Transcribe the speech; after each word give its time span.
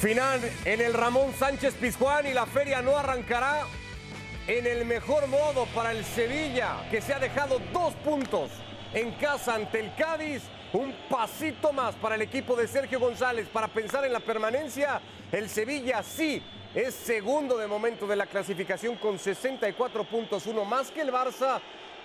Final 0.00 0.40
en 0.64 0.80
el 0.80 0.94
Ramón 0.94 1.34
Sánchez 1.34 1.74
Pizjuán 1.74 2.26
y 2.26 2.32
la 2.32 2.46
feria 2.46 2.80
no 2.80 2.96
arrancará 2.96 3.66
en 4.46 4.66
el 4.66 4.86
mejor 4.86 5.26
modo 5.26 5.66
para 5.74 5.92
el 5.92 6.06
Sevilla, 6.06 6.88
que 6.90 7.02
se 7.02 7.12
ha 7.12 7.18
dejado 7.18 7.60
dos 7.70 7.92
puntos 7.96 8.50
en 8.94 9.10
casa 9.16 9.56
ante 9.56 9.78
el 9.78 9.94
Cádiz. 9.94 10.44
Un 10.72 10.94
pasito 11.10 11.74
más 11.74 11.94
para 11.96 12.14
el 12.14 12.22
equipo 12.22 12.56
de 12.56 12.66
Sergio 12.66 12.98
González 12.98 13.46
para 13.52 13.68
pensar 13.68 14.02
en 14.06 14.14
la 14.14 14.20
permanencia. 14.20 15.02
El 15.30 15.50
Sevilla 15.50 16.02
sí 16.02 16.42
es 16.74 16.94
segundo 16.94 17.58
de 17.58 17.66
momento 17.66 18.06
de 18.06 18.16
la 18.16 18.24
clasificación 18.24 18.96
con 18.96 19.18
64 19.18 20.04
puntos, 20.04 20.46
uno 20.46 20.64
más 20.64 20.90
que 20.90 21.02
el 21.02 21.12
Barça. 21.12 21.60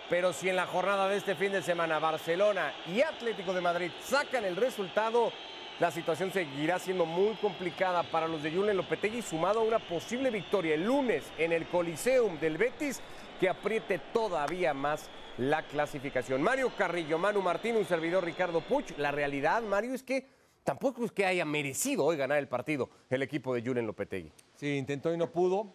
Pero 0.10 0.34
si 0.34 0.50
en 0.50 0.58
la 0.58 0.68
jornada 0.68 1.08
de 1.08 1.16
este 1.16 1.34
fin 1.34 1.54
de 1.54 1.62
semana 1.62 2.00
Barcelona 2.00 2.74
y 2.94 3.02
Atlético 3.02 3.54
de 3.54 3.62
Madrid 3.62 3.92
sacan 4.06 4.44
el 4.44 4.58
resultado, 4.58 5.32
la 5.80 5.92
situación 5.92 6.32
seguirá 6.32 6.80
siendo 6.80 7.06
muy 7.06 7.36
complicada 7.36 8.04
para 8.04 8.28
los 8.28 8.42
de 8.42 8.52
Julen 8.52 8.78
Lopetegui, 8.78 9.22
sumado 9.22 9.60
a 9.60 9.64
una 9.64 9.80
posible 9.80 10.30
victoria 10.30 10.76
el 10.76 10.86
lunes 10.86 11.26
en 11.38 11.52
el 11.52 11.68
Coliseum 11.68 12.40
del 12.40 12.58
Betis, 12.58 13.02
que 13.42 13.50
apriete 13.50 14.00
todavía 14.14 14.74
más 14.74 15.10
la 15.38 15.64
clasificación. 15.64 16.42
Mario 16.42 16.72
Carrillo, 16.78 17.18
Manu 17.18 17.42
Martín, 17.42 17.76
un 17.76 17.86
servidor 17.86 18.24
Ricardo 18.24 18.62
Puch. 18.62 18.98
La 18.98 19.12
realidad, 19.12 19.64
Mario, 19.64 19.94
es 19.94 20.02
que 20.02 20.26
tampoco 20.64 21.04
es 21.04 21.12
que 21.12 21.26
haya 21.26 21.44
merecido 21.44 22.06
hoy 22.06 22.16
ganar 22.16 22.38
el 22.38 22.48
partido 22.48 22.90
el 23.10 23.22
equipo 23.22 23.54
de 23.54 23.62
Julen 23.62 23.86
Lopetegui. 23.86 24.32
Sí, 24.56 24.78
intentó 24.78 25.14
y 25.14 25.18
no 25.18 25.30
pudo. 25.30 25.74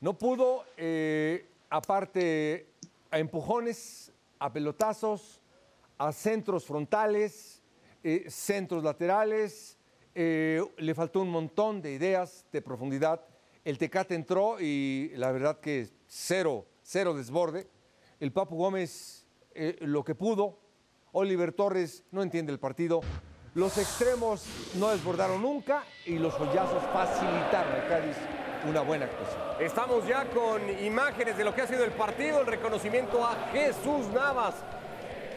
No 0.00 0.16
pudo, 0.16 0.64
eh, 0.76 1.46
aparte, 1.68 2.68
a 3.10 3.18
empujones, 3.18 4.12
a 4.38 4.52
pelotazos, 4.52 5.40
a 5.98 6.12
centros 6.12 6.64
frontales, 6.64 7.59
eh, 8.02 8.24
centros 8.28 8.82
laterales, 8.82 9.76
eh, 10.14 10.62
le 10.78 10.94
faltó 10.94 11.20
un 11.20 11.30
montón 11.30 11.82
de 11.82 11.92
ideas 11.92 12.44
de 12.52 12.62
profundidad. 12.62 13.20
El 13.64 13.78
Tecate 13.78 14.14
entró 14.14 14.60
y 14.60 15.12
la 15.16 15.30
verdad 15.32 15.60
que 15.60 15.88
cero, 16.06 16.66
cero 16.82 17.14
desborde. 17.14 17.68
El 18.18 18.32
Papu 18.32 18.56
Gómez 18.56 19.26
eh, 19.54 19.76
lo 19.80 20.04
que 20.04 20.14
pudo. 20.14 20.58
Oliver 21.12 21.52
Torres 21.52 22.04
no 22.10 22.22
entiende 22.22 22.52
el 22.52 22.58
partido. 22.58 23.00
Los 23.54 23.78
extremos 23.78 24.44
no 24.76 24.88
desbordaron 24.90 25.42
nunca 25.42 25.84
y 26.06 26.18
los 26.18 26.34
joyazos 26.34 26.82
facilitaron 26.92 27.74
a 27.74 27.88
Cádiz 27.88 28.16
una 28.68 28.82
buena 28.82 29.06
actuación. 29.06 29.40
Estamos 29.60 30.06
ya 30.06 30.28
con 30.30 30.60
imágenes 30.84 31.36
de 31.36 31.44
lo 31.44 31.54
que 31.54 31.62
ha 31.62 31.66
sido 31.66 31.84
el 31.84 31.92
partido, 31.92 32.40
el 32.40 32.46
reconocimiento 32.46 33.24
a 33.24 33.34
Jesús 33.52 34.06
Navas 34.14 34.54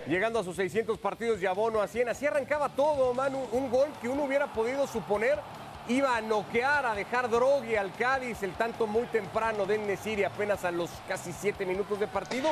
llegando 0.07 0.39
a 0.39 0.43
sus 0.43 0.55
600 0.55 0.97
partidos 0.99 1.41
y 1.41 1.45
abono 1.45 1.81
a 1.81 1.87
100. 1.87 2.09
Así 2.09 2.25
arrancaba 2.25 2.69
todo, 2.69 3.13
Manu. 3.13 3.45
Un 3.51 3.69
gol 3.69 3.89
que 4.01 4.09
uno 4.09 4.23
hubiera 4.23 4.47
podido 4.47 4.87
suponer 4.87 5.39
iba 5.87 6.15
a 6.15 6.21
noquear, 6.21 6.85
a 6.85 6.95
dejar 6.95 7.29
drogue 7.29 7.77
al 7.77 7.93
Cádiz, 7.93 8.41
el 8.43 8.53
tanto 8.53 8.87
muy 8.87 9.05
temprano 9.07 9.65
de 9.65 9.77
Nesiri, 9.77 10.23
apenas 10.23 10.63
a 10.63 10.71
los 10.71 10.89
casi 11.07 11.33
7 11.33 11.65
minutos 11.65 11.99
de 11.99 12.07
partido. 12.07 12.51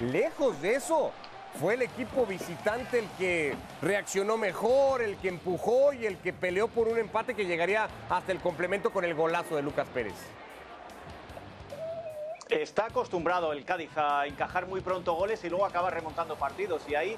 Lejos 0.00 0.62
de 0.62 0.74
eso, 0.74 1.12
fue 1.58 1.74
el 1.74 1.82
equipo 1.82 2.24
visitante 2.24 3.00
el 3.00 3.08
que 3.18 3.54
reaccionó 3.82 4.36
mejor, 4.36 5.02
el 5.02 5.16
que 5.16 5.28
empujó 5.28 5.92
y 5.92 6.06
el 6.06 6.18
que 6.18 6.32
peleó 6.32 6.68
por 6.68 6.88
un 6.88 6.98
empate 6.98 7.34
que 7.34 7.46
llegaría 7.46 7.88
hasta 8.08 8.32
el 8.32 8.38
complemento 8.38 8.90
con 8.90 9.04
el 9.04 9.14
golazo 9.14 9.56
de 9.56 9.62
Lucas 9.62 9.88
Pérez. 9.92 10.14
Está 12.50 12.86
acostumbrado 12.86 13.52
el 13.52 13.64
Cádiz 13.64 13.90
a 13.96 14.26
encajar 14.26 14.66
muy 14.66 14.80
pronto 14.80 15.12
goles 15.12 15.44
y 15.44 15.50
luego 15.50 15.66
acaba 15.66 15.90
remontando 15.90 16.34
partidos. 16.36 16.82
Y 16.88 16.94
ahí 16.94 17.16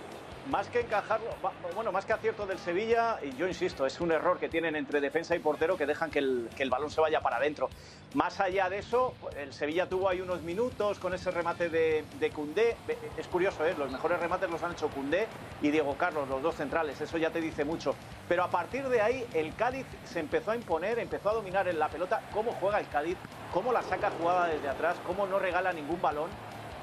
más 0.49 0.69
que 0.69 0.81
encajarlo, 0.81 1.27
bueno, 1.75 1.93
más 1.93 2.07
que 2.07 2.13
acierto 2.13 2.47
del 2.47 2.59
Sevilla, 2.59 3.19
y 3.23 3.35
yo 3.37 3.47
insisto, 3.47 3.87
es 3.87 4.01
un 4.01 4.13
error 4.13 4.39
que 4.39 4.49
tienen 4.49 4.75
entre 4.77 5.01
defensa 5.01 5.37
y 5.37 5.39
portero 5.39 5.77
que 5.77 5.87
dejan 5.87 6.11
que 6.11 6.19
el, 6.21 6.49
que 6.57 6.63
el 6.63 6.71
balón 6.71 6.91
se 6.91 7.01
vaya 7.01 7.21
para 7.21 7.37
adentro. 7.37 7.69
Más 8.15 8.41
allá 8.41 8.69
de 8.69 8.79
eso, 8.79 9.15
el 9.37 9.53
Sevilla 9.53 9.89
tuvo 9.89 10.09
ahí 10.09 10.21
unos 10.21 10.43
minutos 10.43 10.99
con 10.99 11.15
ese 11.15 11.31
remate 11.31 11.69
de, 11.69 12.05
de 12.19 12.31
Cundé. 12.31 12.77
Es 13.17 13.29
curioso, 13.29 13.65
¿eh? 13.65 13.75
los 13.79 13.91
mejores 13.91 14.19
remates 14.19 14.51
los 14.51 14.63
han 14.63 14.73
hecho 14.73 14.89
Cundé 14.89 15.27
y 15.63 15.71
Diego 15.71 15.95
Carlos, 15.97 16.29
los 16.29 16.43
dos 16.43 16.57
centrales, 16.57 17.01
eso 17.01 17.19
ya 17.19 17.31
te 17.31 17.41
dice 17.41 17.65
mucho. 17.65 17.95
Pero 18.29 18.43
a 18.43 18.51
partir 18.51 18.89
de 18.89 19.01
ahí, 19.01 19.27
el 19.35 19.55
Cádiz 19.55 19.87
se 20.05 20.21
empezó 20.21 20.53
a 20.53 20.57
imponer, 20.57 20.99
empezó 20.99 21.31
a 21.31 21.35
dominar 21.35 21.69
en 21.69 21.79
la 21.79 21.89
pelota. 21.89 22.23
¿Cómo 22.33 22.53
juega 22.53 22.81
el 22.81 22.89
Cádiz? 22.89 23.17
¿Cómo 23.53 23.73
la 23.73 23.83
saca 23.83 24.11
jugada 24.11 24.47
desde 24.47 24.69
atrás? 24.69 24.97
¿Cómo 25.07 25.27
no 25.27 25.39
regala 25.39 25.73
ningún 25.73 26.01
balón? 26.01 26.31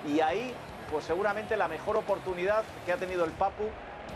Y 0.05 0.19
ahí 0.19 0.53
pues 0.91 1.05
seguramente 1.05 1.57
la 1.57 1.67
mejor 1.67 1.97
oportunidad 1.97 2.63
que 2.85 2.91
ha 2.91 2.97
tenido 2.97 3.25
el 3.25 3.31
Papu 3.31 3.63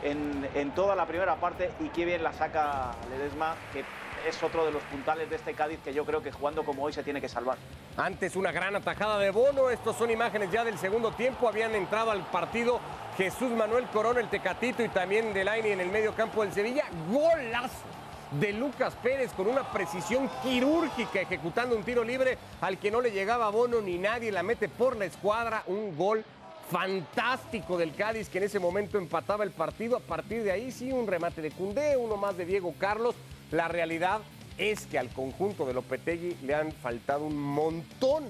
en, 0.03 0.71
toda 0.71 0.95
la 0.95 1.05
primera 1.05 1.35
parte 1.35 1.71
y 1.79 1.89
qué 1.89 2.05
bien 2.05 2.23
la 2.23 2.33
saca 2.33 2.91
Ledesma, 3.09 3.55
que 3.73 3.83
es 4.27 4.43
otro 4.43 4.65
de 4.65 4.71
los 4.71 4.81
puntales 4.83 5.29
de 5.29 5.35
este 5.35 5.53
Cádiz 5.53 5.79
que 5.83 5.93
yo 5.93 6.05
creo 6.05 6.21
que 6.21 6.31
jugando 6.31 6.63
como 6.63 6.83
hoy 6.83 6.93
se 6.93 7.03
tiene 7.03 7.21
que 7.21 7.29
salvar. 7.29 7.57
Antes 7.97 8.35
una 8.35 8.51
gran 8.51 8.75
atajada 8.75 9.19
de 9.19 9.31
Bono, 9.31 9.69
estos 9.69 9.95
son 9.95 10.09
imágenes 10.11 10.51
ya 10.51 10.63
del 10.63 10.77
segundo 10.77 11.11
tiempo, 11.11 11.47
habían 11.47 11.75
entrado 11.75 12.11
al 12.11 12.21
partido 12.25 12.79
Jesús 13.17 13.51
Manuel 13.51 13.85
Corona, 13.87 14.19
el 14.19 14.29
Tecatito 14.29 14.83
y 14.83 14.89
también 14.89 15.33
Delaini 15.33 15.69
en 15.69 15.81
el 15.81 15.89
medio 15.89 16.15
campo 16.15 16.43
del 16.43 16.53
Sevilla, 16.53 16.85
golazo 17.09 17.91
de 18.39 18.53
Lucas 18.53 18.95
Pérez 19.03 19.33
con 19.33 19.47
una 19.47 19.69
precisión 19.71 20.29
quirúrgica 20.41 21.19
ejecutando 21.19 21.75
un 21.75 21.83
tiro 21.83 22.03
libre 22.03 22.37
al 22.61 22.77
que 22.77 22.89
no 22.89 23.01
le 23.01 23.11
llegaba 23.11 23.49
Bono 23.49 23.81
ni 23.81 23.97
nadie, 23.97 24.31
la 24.31 24.41
mete 24.41 24.69
por 24.69 24.95
la 24.95 25.05
escuadra, 25.05 25.63
un 25.67 25.97
gol 25.97 26.23
fantástico 26.71 27.77
del 27.77 27.93
Cádiz 27.93 28.29
que 28.29 28.37
en 28.37 28.45
ese 28.45 28.57
momento 28.57 28.97
empataba 28.97 29.43
el 29.43 29.51
partido. 29.51 29.97
A 29.97 29.99
partir 29.99 30.43
de 30.43 30.51
ahí 30.51 30.71
sí, 30.71 30.91
un 30.91 31.05
remate 31.05 31.41
de 31.41 31.51
Cundé, 31.51 31.97
uno 31.97 32.15
más 32.15 32.37
de 32.37 32.45
Diego 32.45 32.73
Carlos. 32.79 33.13
La 33.51 33.67
realidad 33.67 34.21
es 34.57 34.85
que 34.85 34.97
al 34.97 35.09
conjunto 35.09 35.65
de 35.65 35.73
Lopetegui 35.73 36.37
le 36.43 36.55
han 36.55 36.71
faltado 36.71 37.25
un 37.25 37.37
montón 37.37 38.29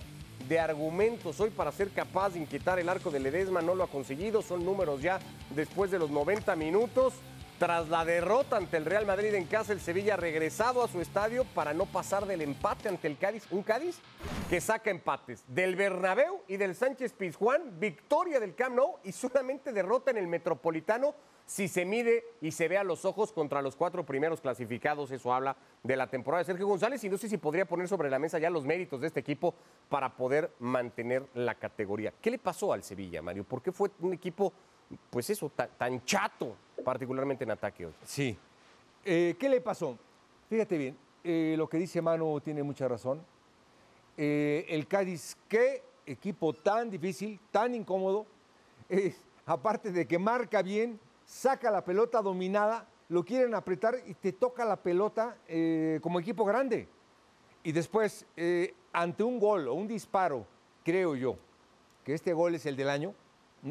de 0.49 0.59
argumentos 0.59 1.39
hoy 1.39 1.51
para 1.51 1.71
ser 1.71 1.91
capaz 1.91 2.31
de 2.31 2.39
inquietar 2.39 2.79
el 2.79 2.89
arco 2.89 3.11
de 3.11 3.19
Ledesma. 3.19 3.61
No 3.61 3.75
lo 3.75 3.83
ha 3.83 3.87
conseguido, 3.87 4.41
son 4.41 4.65
números 4.65 5.03
ya 5.03 5.19
después 5.55 5.91
de 5.91 5.99
los 5.99 6.09
90 6.09 6.55
minutos. 6.55 7.13
Tras 7.61 7.89
la 7.89 8.03
derrota 8.03 8.57
ante 8.57 8.75
el 8.77 8.85
Real 8.85 9.05
Madrid 9.05 9.35
en 9.35 9.45
casa, 9.45 9.71
el 9.71 9.79
Sevilla 9.79 10.15
ha 10.15 10.17
regresado 10.17 10.83
a 10.83 10.87
su 10.87 10.99
estadio 10.99 11.45
para 11.53 11.75
no 11.75 11.85
pasar 11.85 12.25
del 12.25 12.41
empate 12.41 12.89
ante 12.89 13.07
el 13.07 13.19
Cádiz. 13.19 13.45
Un 13.51 13.61
Cádiz 13.61 13.99
que 14.49 14.59
saca 14.59 14.89
empates 14.89 15.43
del 15.47 15.75
Bernabéu 15.75 16.41
y 16.47 16.57
del 16.57 16.73
Sánchez 16.73 17.13
Pizjuán, 17.13 17.79
victoria 17.79 18.39
del 18.39 18.55
Camp 18.55 18.75
Nou 18.77 18.97
y 19.03 19.11
solamente 19.11 19.73
derrota 19.73 20.09
en 20.09 20.17
el 20.17 20.25
Metropolitano 20.27 21.13
si 21.45 21.67
se 21.67 21.85
mide 21.85 22.23
y 22.41 22.51
se 22.51 22.67
ve 22.67 22.79
a 22.79 22.83
los 22.83 23.05
ojos 23.05 23.31
contra 23.31 23.61
los 23.61 23.75
cuatro 23.75 24.07
primeros 24.07 24.41
clasificados. 24.41 25.11
Eso 25.11 25.31
habla 25.31 25.55
de 25.83 25.95
la 25.95 26.07
temporada 26.07 26.39
de 26.39 26.45
Sergio 26.45 26.65
González 26.65 27.03
y 27.03 27.09
no 27.09 27.17
sé 27.19 27.29
si 27.29 27.37
podría 27.37 27.65
poner 27.65 27.87
sobre 27.87 28.09
la 28.09 28.17
mesa 28.17 28.39
ya 28.39 28.49
los 28.49 28.65
méritos 28.65 29.01
de 29.01 29.05
este 29.05 29.19
equipo 29.19 29.53
para 29.87 30.17
poder 30.17 30.51
mantener 30.57 31.27
la 31.35 31.53
categoría. 31.53 32.11
¿Qué 32.19 32.31
le 32.31 32.39
pasó 32.39 32.73
al 32.73 32.81
Sevilla, 32.81 33.21
Mario? 33.21 33.43
¿Por 33.43 33.61
qué 33.61 33.71
fue 33.71 33.91
un 33.99 34.13
equipo, 34.13 34.51
pues 35.09 35.29
eso, 35.29 35.49
tan 35.49 36.03
chato 36.05 36.55
particularmente 36.83 37.43
en 37.43 37.51
ataque 37.51 37.85
hoy. 37.85 37.93
Sí. 38.03 38.37
Eh, 39.05 39.35
¿Qué 39.39 39.49
le 39.49 39.61
pasó? 39.61 39.97
Fíjate 40.49 40.77
bien, 40.77 40.97
eh, 41.23 41.55
lo 41.57 41.67
que 41.67 41.77
dice 41.77 42.01
Manu 42.01 42.39
tiene 42.41 42.61
mucha 42.63 42.87
razón. 42.87 43.21
Eh, 44.17 44.65
el 44.69 44.87
Cádiz, 44.87 45.37
qué 45.47 45.83
equipo 46.05 46.53
tan 46.53 46.89
difícil, 46.89 47.39
tan 47.51 47.73
incómodo, 47.73 48.25
aparte 49.45 49.91
de 49.91 50.05
que 50.05 50.19
marca 50.19 50.61
bien, 50.61 50.99
saca 51.25 51.71
la 51.71 51.83
pelota 51.83 52.21
dominada, 52.21 52.87
lo 53.09 53.23
quieren 53.23 53.55
apretar 53.55 53.95
y 54.05 54.13
te 54.13 54.33
toca 54.33 54.65
la 54.65 54.75
pelota 54.75 55.37
como 56.01 56.19
equipo 56.19 56.43
grande. 56.43 56.87
Y 57.63 57.71
después, 57.71 58.25
ante 58.91 59.23
un 59.23 59.39
gol 59.39 59.67
o 59.67 59.73
un 59.73 59.87
disparo, 59.87 60.45
creo 60.83 61.15
yo, 61.15 61.37
que 62.03 62.13
este 62.13 62.33
gol 62.33 62.55
es 62.55 62.65
el 62.65 62.75
del 62.75 62.89
año, 62.89 63.13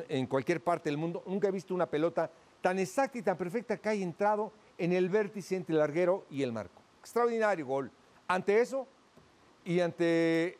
en 0.09 0.27
cualquier 0.27 0.63
parte 0.63 0.89
del 0.89 0.99
mundo, 0.99 1.23
nunca 1.27 1.49
he 1.49 1.51
visto 1.51 1.75
una 1.75 1.87
pelota 1.87 2.31
tan 2.61 2.79
exacta 2.79 3.19
y 3.19 3.23
tan 3.23 3.37
perfecta 3.37 3.77
que 3.77 3.89
hay 3.89 4.03
entrado 4.03 4.53
en 4.79 4.93
el 4.93 5.09
vértice 5.09 5.57
entre 5.57 5.75
el 5.75 5.81
larguero 5.81 6.25
y 6.31 6.43
el 6.43 6.53
marco. 6.53 6.81
Extraordinario 7.01 7.67
gol. 7.67 7.91
Ante 8.29 8.61
eso 8.61 8.87
y 9.65 9.81
ante 9.81 10.59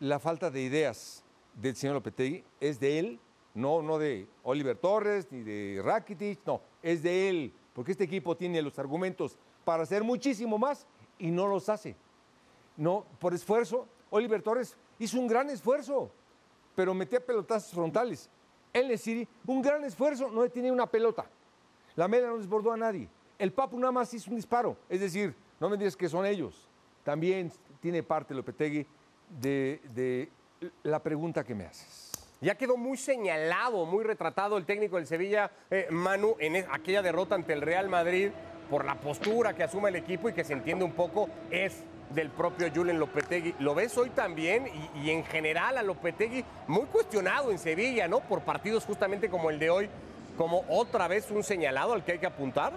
la 0.00 0.18
falta 0.18 0.50
de 0.50 0.62
ideas 0.62 1.24
del 1.54 1.74
señor 1.74 1.94
Lopetegui, 1.94 2.44
es 2.60 2.78
de 2.78 2.98
él, 2.98 3.20
no, 3.54 3.82
no 3.82 3.98
de 3.98 4.28
Oliver 4.44 4.76
Torres 4.76 5.26
ni 5.30 5.42
de 5.42 5.80
Rakitic, 5.84 6.40
no, 6.46 6.60
es 6.82 7.02
de 7.02 7.28
él, 7.28 7.52
porque 7.72 7.92
este 7.92 8.04
equipo 8.04 8.36
tiene 8.36 8.62
los 8.62 8.78
argumentos 8.78 9.38
para 9.64 9.82
hacer 9.82 10.04
muchísimo 10.04 10.58
más 10.58 10.86
y 11.18 11.30
no 11.30 11.46
los 11.48 11.68
hace. 11.68 11.96
No, 12.76 13.04
por 13.18 13.34
esfuerzo, 13.34 13.88
Oliver 14.10 14.40
Torres 14.42 14.76
hizo 14.98 15.18
un 15.18 15.26
gran 15.26 15.50
esfuerzo, 15.50 16.10
pero 16.76 16.94
metía 16.94 17.24
pelotazos 17.24 17.72
frontales 17.72 18.30
el 18.72 18.88
Nesiri, 18.88 19.26
un 19.46 19.62
gran 19.62 19.84
esfuerzo, 19.84 20.30
no 20.30 20.48
tiene 20.48 20.70
una 20.70 20.86
pelota. 20.86 21.26
La 21.96 22.08
Mela 22.08 22.28
no 22.28 22.38
desbordó 22.38 22.72
a 22.72 22.76
nadie. 22.76 23.08
El 23.38 23.52
Papu 23.52 23.78
nada 23.78 23.92
más 23.92 24.12
hizo 24.14 24.30
un 24.30 24.36
disparo. 24.36 24.76
Es 24.88 25.00
decir, 25.00 25.34
no 25.60 25.68
me 25.68 25.76
digas 25.76 25.96
que 25.96 26.08
son 26.08 26.26
ellos. 26.26 26.68
También 27.04 27.52
tiene 27.80 28.02
parte 28.02 28.34
Lopetegui 28.34 28.86
de, 29.40 29.80
de 29.94 30.28
la 30.82 31.02
pregunta 31.02 31.44
que 31.44 31.54
me 31.54 31.64
haces. 31.64 32.12
Ya 32.40 32.56
quedó 32.56 32.76
muy 32.76 32.96
señalado, 32.96 33.84
muy 33.84 34.04
retratado 34.04 34.56
el 34.56 34.64
técnico 34.64 34.96
del 34.96 35.06
Sevilla, 35.06 35.50
eh, 35.70 35.88
Manu, 35.90 36.36
en 36.38 36.56
aquella 36.70 37.02
derrota 37.02 37.34
ante 37.34 37.52
el 37.52 37.62
Real 37.62 37.88
Madrid 37.88 38.30
por 38.70 38.84
la 38.84 38.94
postura 38.94 39.54
que 39.54 39.64
asume 39.64 39.88
el 39.88 39.96
equipo 39.96 40.28
y 40.28 40.32
que 40.32 40.44
se 40.44 40.52
entiende 40.52 40.84
un 40.84 40.92
poco 40.92 41.28
es 41.50 41.82
del 42.10 42.30
propio 42.30 42.70
Julen 42.74 42.98
Lopetegui. 42.98 43.54
Lo 43.58 43.74
ves 43.74 43.96
hoy 43.98 44.10
también 44.10 44.66
y, 44.94 45.00
y, 45.00 45.10
en 45.10 45.24
general 45.24 45.78
a 45.78 45.82
Lopetegui 45.82 46.44
muy 46.66 46.86
cuestionado 46.86 47.50
en 47.50 47.58
Sevilla, 47.58 48.08
¿no? 48.08 48.20
Por 48.20 48.42
partidos 48.42 48.84
justamente 48.84 49.28
como 49.28 49.50
el 49.50 49.58
de 49.58 49.70
hoy, 49.70 49.88
como 50.36 50.64
otra 50.68 51.08
vez 51.08 51.30
un 51.30 51.42
señalado 51.42 51.92
al 51.92 52.04
que 52.04 52.12
hay 52.12 52.18
que 52.18 52.26
apuntar. 52.26 52.72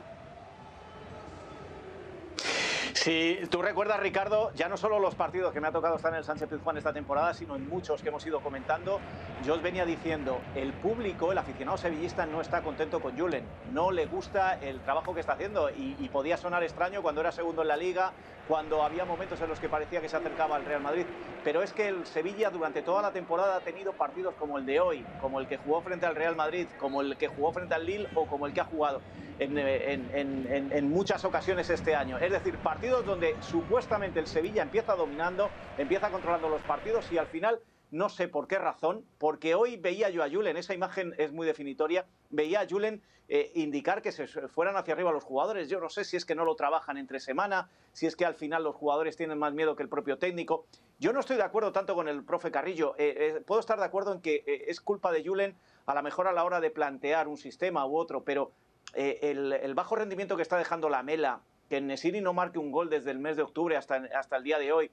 Si 3.01 3.39
tú 3.49 3.63
recuerdas, 3.63 3.99
Ricardo, 3.99 4.51
ya 4.53 4.69
no 4.69 4.77
solo 4.77 4.99
los 4.99 5.15
partidos 5.15 5.51
que 5.51 5.59
me 5.59 5.67
ha 5.67 5.71
tocado 5.71 5.95
estar 5.95 6.13
en 6.13 6.19
el 6.19 6.23
Sánchez 6.23 6.47
Pizjuán 6.47 6.77
esta 6.77 6.93
temporada, 6.93 7.33
sino 7.33 7.55
en 7.55 7.67
muchos 7.67 8.03
que 8.03 8.09
hemos 8.09 8.23
ido 8.27 8.41
comentando, 8.41 8.99
yo 9.43 9.55
os 9.55 9.61
venía 9.63 9.87
diciendo, 9.87 10.39
el 10.53 10.71
público, 10.71 11.31
el 11.31 11.39
aficionado 11.39 11.79
sevillista 11.79 12.27
no 12.27 12.41
está 12.41 12.61
contento 12.61 12.99
con 12.99 13.17
Julen, 13.17 13.43
no 13.73 13.89
le 13.89 14.05
gusta 14.05 14.59
el 14.59 14.81
trabajo 14.81 15.15
que 15.15 15.21
está 15.21 15.33
haciendo 15.33 15.71
y, 15.71 16.09
podía 16.13 16.37
sonar 16.37 16.61
extraño 16.61 17.01
cuando 17.01 17.21
era 17.21 17.31
segundo 17.31 17.63
en 17.63 17.69
la 17.69 17.77
liga, 17.77 18.11
cuando 18.47 18.83
había 18.83 19.03
momentos 19.03 19.41
en 19.41 19.49
los 19.49 19.59
que 19.59 19.69
parecía 19.69 19.99
que 19.99 20.09
se 20.09 20.17
acercaba 20.17 20.57
al 20.57 20.65
Real 20.65 20.81
Madrid, 20.81 21.05
pero 21.43 21.63
es 21.63 21.73
que 21.73 21.87
el 21.87 22.05
Sevilla 22.05 22.51
durante 22.51 22.83
toda 22.83 23.01
la 23.01 23.11
temporada 23.11 23.55
ha 23.55 23.61
tenido 23.61 23.93
partidos 23.93 24.35
como 24.35 24.59
el 24.59 24.65
de 24.67 24.79
hoy, 24.79 25.03
como 25.21 25.39
el 25.39 25.47
que 25.47 25.57
jugó 25.57 25.81
frente 25.81 26.05
al 26.05 26.15
Real 26.15 26.35
Madrid, 26.35 26.67
como 26.79 27.01
el 27.01 27.17
que 27.17 27.29
jugó 27.29 27.51
frente 27.51 27.73
al 27.73 27.83
Lille 27.83 28.09
o 28.13 28.27
como 28.27 28.45
el 28.45 28.53
que 28.53 28.61
ha 28.61 28.65
jugado 28.65 29.01
en, 29.39 29.57
en, 29.57 30.69
en 30.71 30.89
muchas 30.89 31.25
ocasiones 31.25 31.69
este 31.69 31.95
año. 31.95 32.17
Es 32.17 32.31
decir, 32.31 32.57
partidos 32.57 32.90
donde 32.99 33.35
supuestamente 33.41 34.19
el 34.19 34.27
Sevilla 34.27 34.61
empieza 34.61 34.95
dominando, 34.95 35.49
empieza 35.77 36.11
controlando 36.11 36.49
los 36.49 36.61
partidos 36.61 37.11
y 37.11 37.17
al 37.17 37.27
final 37.27 37.59
no 37.89 38.09
sé 38.09 38.27
por 38.27 38.47
qué 38.47 38.57
razón, 38.57 39.05
porque 39.17 39.55
hoy 39.55 39.77
veía 39.77 40.09
yo 40.09 40.23
a 40.23 40.29
Julen, 40.29 40.57
esa 40.57 40.73
imagen 40.73 41.13
es 41.17 41.31
muy 41.31 41.45
definitoria, 41.45 42.05
veía 42.29 42.61
a 42.61 42.67
Julen 42.67 43.01
eh, 43.27 43.51
indicar 43.55 44.01
que 44.01 44.11
se 44.11 44.27
fueran 44.27 44.75
hacia 44.75 44.93
arriba 44.93 45.11
los 45.11 45.23
jugadores. 45.23 45.69
Yo 45.69 45.79
no 45.79 45.89
sé 45.89 46.03
si 46.03 46.17
es 46.17 46.25
que 46.25 46.35
no 46.35 46.43
lo 46.43 46.55
trabajan 46.55 46.97
entre 46.97 47.21
semana, 47.21 47.69
si 47.93 48.05
es 48.05 48.15
que 48.15 48.25
al 48.25 48.35
final 48.35 48.63
los 48.63 48.75
jugadores 48.75 49.15
tienen 49.15 49.37
más 49.37 49.53
miedo 49.53 49.75
que 49.75 49.83
el 49.83 49.89
propio 49.89 50.17
técnico. 50.17 50.65
Yo 50.99 51.13
no 51.13 51.21
estoy 51.21 51.37
de 51.37 51.43
acuerdo 51.43 51.71
tanto 51.71 51.95
con 51.95 52.09
el 52.09 52.25
profe 52.25 52.51
Carrillo. 52.51 52.93
Eh, 52.97 53.37
eh, 53.37 53.41
puedo 53.41 53.61
estar 53.61 53.79
de 53.79 53.85
acuerdo 53.85 54.13
en 54.13 54.21
que 54.21 54.43
es 54.45 54.81
culpa 54.81 55.13
de 55.13 55.23
Julen 55.25 55.55
a 55.85 55.95
lo 55.95 56.03
mejor 56.03 56.27
a 56.27 56.33
la 56.33 56.43
hora 56.43 56.59
de 56.59 56.71
plantear 56.71 57.27
un 57.27 57.37
sistema 57.37 57.85
u 57.85 57.97
otro, 57.97 58.23
pero 58.23 58.51
el, 58.93 59.73
bajo 59.75 59.95
rendimiento 59.95 60.35
que 60.35 60.41
está 60.41 60.57
dejando 60.57 60.89
la 60.89 61.01
Mela, 61.01 61.41
que 61.71 61.79
Nesiri 61.79 62.19
no 62.19 62.33
marque 62.33 62.59
un 62.59 62.69
gol 62.69 62.89
desde 62.89 63.11
el 63.11 63.19
mes 63.19 63.37
de 63.37 63.43
octubre 63.43 63.77
hasta, 63.77 64.03
hasta 64.19 64.35
el 64.35 64.43
día 64.43 64.59
de 64.59 64.73
hoy, 64.73 64.91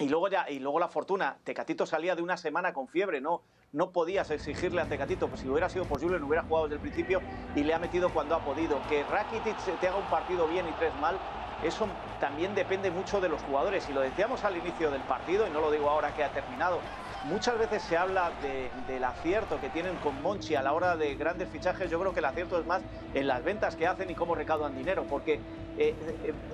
y 0.00 0.08
luego 0.08 0.26
ya, 0.26 0.50
y 0.50 0.58
luego 0.58 0.80
la 0.80 0.88
fortuna, 0.88 1.38
Tecatito 1.44 1.86
salía 1.86 2.16
de 2.16 2.22
una 2.22 2.36
semana 2.36 2.72
con 2.72 2.88
fiebre, 2.88 3.20
no, 3.20 3.42
no 3.70 3.92
podías 3.92 4.28
exigirle 4.32 4.80
a 4.80 4.86
Tecatito, 4.86 5.28
pues 5.28 5.42
si 5.42 5.48
hubiera 5.48 5.68
sido 5.68 5.84
posible, 5.84 6.18
no 6.18 6.26
hubiera 6.26 6.42
jugado 6.42 6.66
desde 6.66 6.74
el 6.74 6.80
principio 6.80 7.22
y 7.54 7.62
le 7.62 7.74
ha 7.74 7.78
metido 7.78 8.12
cuando 8.12 8.34
ha 8.34 8.40
podido. 8.40 8.80
Que 8.88 9.04
Rakitic 9.04 9.56
te 9.78 9.86
haga 9.86 9.98
un 9.98 10.10
partido 10.10 10.48
bien 10.48 10.66
y 10.68 10.72
tres 10.80 10.92
mal, 11.00 11.16
eso 11.62 11.86
también 12.20 12.56
depende 12.56 12.90
mucho 12.90 13.20
de 13.20 13.28
los 13.28 13.40
jugadores. 13.42 13.88
Y 13.88 13.92
lo 13.92 14.00
decíamos 14.00 14.42
al 14.44 14.56
inicio 14.56 14.90
del 14.90 15.02
partido, 15.02 15.46
y 15.46 15.50
no 15.50 15.60
lo 15.60 15.70
digo 15.70 15.88
ahora 15.88 16.12
que 16.12 16.24
ha 16.24 16.32
terminado. 16.32 16.80
Muchas 17.24 17.58
veces 17.58 17.82
se 17.82 17.96
habla 17.96 18.30
de, 18.42 18.70
del 18.92 19.04
acierto 19.04 19.60
que 19.60 19.68
tienen 19.68 19.96
con 19.96 20.20
Monchi 20.22 20.54
a 20.54 20.62
la 20.62 20.72
hora 20.72 20.96
de 20.96 21.14
grandes 21.16 21.48
fichajes. 21.48 21.90
Yo 21.90 22.00
creo 22.00 22.12
que 22.12 22.20
el 22.20 22.26
acierto 22.26 22.58
es 22.58 22.66
más 22.66 22.82
en 23.12 23.26
las 23.26 23.42
ventas 23.44 23.74
que 23.76 23.86
hacen 23.86 24.08
y 24.10 24.14
cómo 24.14 24.34
recaudan 24.36 24.76
dinero, 24.76 25.04
porque 25.10 25.40
eh, 25.80 25.94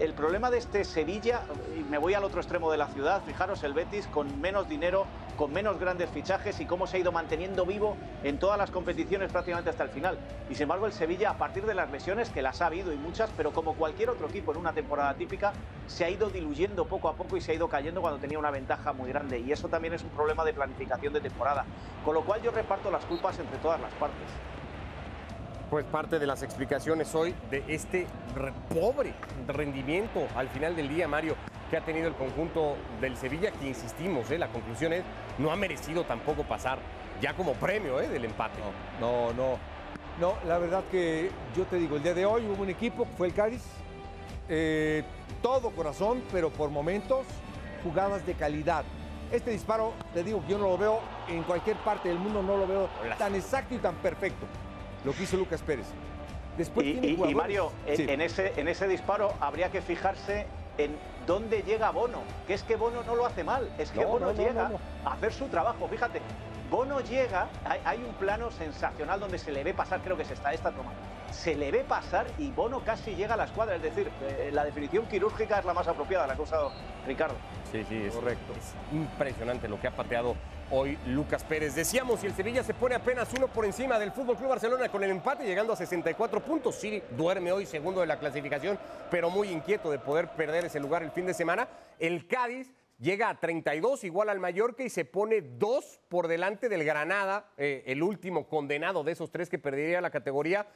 el 0.00 0.12
problema 0.12 0.50
de 0.50 0.58
este 0.58 0.84
Sevilla, 0.84 1.42
y 1.74 1.80
me 1.90 1.96
voy 1.96 2.12
al 2.12 2.24
otro 2.24 2.40
extremo 2.40 2.70
de 2.70 2.76
la 2.76 2.88
ciudad, 2.88 3.22
fijaros 3.24 3.64
el 3.64 3.72
Betis 3.72 4.06
con 4.08 4.38
menos 4.38 4.68
dinero, 4.68 5.06
con 5.38 5.50
menos 5.50 5.78
grandes 5.78 6.10
fichajes 6.10 6.60
y 6.60 6.66
cómo 6.66 6.86
se 6.86 6.98
ha 6.98 7.00
ido 7.00 7.10
manteniendo 7.10 7.64
vivo 7.64 7.96
en 8.22 8.38
todas 8.38 8.58
las 8.58 8.70
competiciones 8.70 9.32
prácticamente 9.32 9.70
hasta 9.70 9.84
el 9.84 9.88
final. 9.88 10.18
Y 10.50 10.54
sin 10.54 10.64
embargo 10.64 10.84
el 10.84 10.92
Sevilla, 10.92 11.30
a 11.30 11.38
partir 11.38 11.64
de 11.64 11.74
las 11.74 11.90
lesiones, 11.90 12.28
que 12.28 12.42
las 12.42 12.60
ha 12.60 12.66
habido 12.66 12.92
y 12.92 12.96
muchas, 12.96 13.30
pero 13.34 13.50
como 13.52 13.74
cualquier 13.74 14.10
otro 14.10 14.28
equipo 14.28 14.52
en 14.52 14.58
una 14.58 14.74
temporada 14.74 15.14
típica, 15.14 15.54
se 15.86 16.04
ha 16.04 16.10
ido 16.10 16.28
diluyendo 16.28 16.84
poco 16.84 17.08
a 17.08 17.14
poco 17.14 17.38
y 17.38 17.40
se 17.40 17.52
ha 17.52 17.54
ido 17.54 17.68
cayendo 17.68 18.02
cuando 18.02 18.20
tenía 18.20 18.38
una 18.38 18.50
ventaja 18.50 18.92
muy 18.92 19.08
grande. 19.08 19.38
Y 19.38 19.52
eso 19.52 19.68
también 19.68 19.94
es 19.94 20.02
un 20.02 20.10
problema 20.10 20.44
de 20.44 20.52
planificación 20.52 21.14
de 21.14 21.20
temporada. 21.20 21.64
Con 22.04 22.14
lo 22.14 22.22
cual 22.24 22.42
yo 22.42 22.50
reparto 22.50 22.90
las 22.90 23.04
culpas 23.06 23.38
entre 23.38 23.56
todas 23.58 23.80
las 23.80 23.92
partes 23.94 24.28
pues 25.74 25.86
parte 25.86 26.20
de 26.20 26.26
las 26.28 26.44
explicaciones 26.44 27.12
hoy 27.16 27.34
de 27.50 27.64
este 27.66 28.06
re 28.36 28.52
pobre 28.72 29.12
rendimiento 29.48 30.24
al 30.36 30.48
final 30.48 30.76
del 30.76 30.88
día, 30.88 31.08
Mario, 31.08 31.34
que 31.68 31.76
ha 31.76 31.84
tenido 31.84 32.06
el 32.06 32.14
conjunto 32.14 32.76
del 33.00 33.16
Sevilla, 33.16 33.50
que 33.50 33.66
insistimos, 33.66 34.30
¿eh? 34.30 34.38
la 34.38 34.46
conclusión 34.52 34.92
es, 34.92 35.02
no 35.36 35.50
ha 35.50 35.56
merecido 35.56 36.04
tampoco 36.04 36.44
pasar 36.44 36.78
ya 37.20 37.34
como 37.34 37.54
premio 37.54 38.00
¿eh? 38.00 38.08
del 38.08 38.24
empate. 38.24 38.60
No, 39.00 39.32
no, 39.32 39.32
no. 39.32 39.58
No, 40.20 40.36
la 40.46 40.58
verdad 40.58 40.84
que 40.92 41.32
yo 41.56 41.64
te 41.64 41.74
digo, 41.74 41.96
el 41.96 42.04
día 42.04 42.14
de 42.14 42.24
hoy 42.24 42.46
hubo 42.46 42.62
un 42.62 42.70
equipo, 42.70 43.04
fue 43.18 43.26
el 43.26 43.34
Cádiz, 43.34 43.64
eh, 44.48 45.02
todo 45.42 45.70
corazón, 45.70 46.22
pero 46.30 46.50
por 46.50 46.70
momentos 46.70 47.26
jugadas 47.82 48.24
de 48.24 48.34
calidad. 48.34 48.84
Este 49.32 49.50
disparo, 49.50 49.92
te 50.14 50.22
digo 50.22 50.40
que 50.42 50.52
yo 50.52 50.58
no 50.58 50.68
lo 50.68 50.78
veo 50.78 51.00
en 51.26 51.42
cualquier 51.42 51.76
parte 51.78 52.10
del 52.10 52.18
mundo, 52.20 52.44
no 52.44 52.58
lo 52.58 52.64
veo 52.68 52.88
tan 53.18 53.34
exacto 53.34 53.74
y 53.74 53.78
tan 53.78 53.96
perfecto 53.96 54.46
lo 55.04 55.12
que 55.12 55.24
hizo 55.24 55.36
Lucas 55.36 55.62
Pérez. 55.62 55.86
Después 56.56 56.86
y, 56.86 56.90
y, 56.90 57.30
y 57.30 57.34
Mario, 57.34 57.72
sí. 57.94 58.06
en, 58.08 58.20
ese, 58.20 58.52
en 58.56 58.68
ese 58.68 58.86
disparo 58.86 59.34
habría 59.40 59.70
que 59.70 59.82
fijarse 59.82 60.46
en 60.78 60.96
dónde 61.26 61.62
llega 61.62 61.90
Bono, 61.90 62.22
que 62.46 62.54
es 62.54 62.62
que 62.62 62.76
Bono 62.76 63.02
no 63.02 63.16
lo 63.16 63.26
hace 63.26 63.44
mal, 63.44 63.70
es 63.78 63.90
que 63.90 64.02
no, 64.02 64.08
Bono 64.08 64.26
no, 64.26 64.32
llega 64.32 64.70
a 65.04 65.12
hacer 65.12 65.32
su 65.32 65.46
trabajo. 65.48 65.88
Fíjate, 65.88 66.20
Bono 66.70 67.00
llega, 67.00 67.48
hay, 67.64 67.80
hay, 67.84 67.98
un 67.98 68.14
plano 68.14 68.50
sensacional 68.50 69.20
donde 69.20 69.38
se 69.38 69.52
le 69.52 69.64
ve 69.64 69.74
pasar, 69.74 70.00
creo 70.00 70.16
que 70.16 70.24
se 70.24 70.34
está 70.34 70.52
esta 70.52 70.70
toma, 70.70 70.92
se 71.34 71.54
le 71.54 71.70
ve 71.70 71.84
pasar 71.84 72.26
y 72.38 72.50
Bono 72.50 72.84
casi 72.84 73.14
llega 73.14 73.34
a 73.34 73.36
la 73.36 73.44
escuadra, 73.44 73.76
es 73.76 73.82
decir, 73.82 74.10
eh, 74.22 74.50
la 74.52 74.64
definición 74.64 75.06
quirúrgica 75.06 75.58
es 75.58 75.64
la 75.64 75.74
más 75.74 75.86
apropiada, 75.88 76.26
la 76.26 76.40
usado 76.40 76.72
Ricardo. 77.06 77.34
Sí, 77.70 77.84
sí, 77.88 78.04
es 78.06 78.14
correcto. 78.14 78.52
Es 78.52 78.74
impresionante 78.94 79.68
lo 79.68 79.80
que 79.80 79.88
ha 79.88 79.90
pateado 79.90 80.36
hoy 80.70 80.96
Lucas 81.06 81.42
Pérez. 81.44 81.74
Decíamos, 81.74 82.20
si 82.20 82.26
el 82.26 82.34
Sevilla 82.34 82.62
se 82.62 82.72
pone 82.72 82.94
apenas 82.94 83.32
uno 83.36 83.48
por 83.48 83.64
encima 83.64 83.98
del 83.98 84.12
Fútbol 84.12 84.36
Club 84.36 84.50
Barcelona 84.50 84.88
con 84.88 85.02
el 85.02 85.10
empate, 85.10 85.44
llegando 85.44 85.72
a 85.72 85.76
64 85.76 86.40
puntos. 86.40 86.76
Sí, 86.76 87.02
duerme 87.16 87.52
hoy 87.52 87.66
segundo 87.66 88.00
de 88.00 88.06
la 88.06 88.18
clasificación, 88.18 88.78
pero 89.10 89.28
muy 89.28 89.48
inquieto 89.48 89.90
de 89.90 89.98
poder 89.98 90.28
perder 90.28 90.64
ese 90.64 90.80
lugar 90.80 91.02
el 91.02 91.10
fin 91.10 91.26
de 91.26 91.34
semana. 91.34 91.68
El 91.98 92.26
Cádiz 92.26 92.72
llega 92.98 93.28
a 93.28 93.40
32, 93.40 94.04
igual 94.04 94.28
al 94.28 94.40
Mallorca, 94.40 94.82
y 94.84 94.88
se 94.88 95.04
pone 95.04 95.40
dos 95.40 96.00
por 96.08 96.28
delante 96.28 96.68
del 96.68 96.84
Granada, 96.84 97.50
eh, 97.56 97.82
el 97.86 98.02
último 98.02 98.48
condenado 98.48 99.04
de 99.04 99.12
esos 99.12 99.30
tres 99.30 99.50
que 99.50 99.58
perdería 99.58 100.00
la 100.00 100.10
categoría 100.10 100.66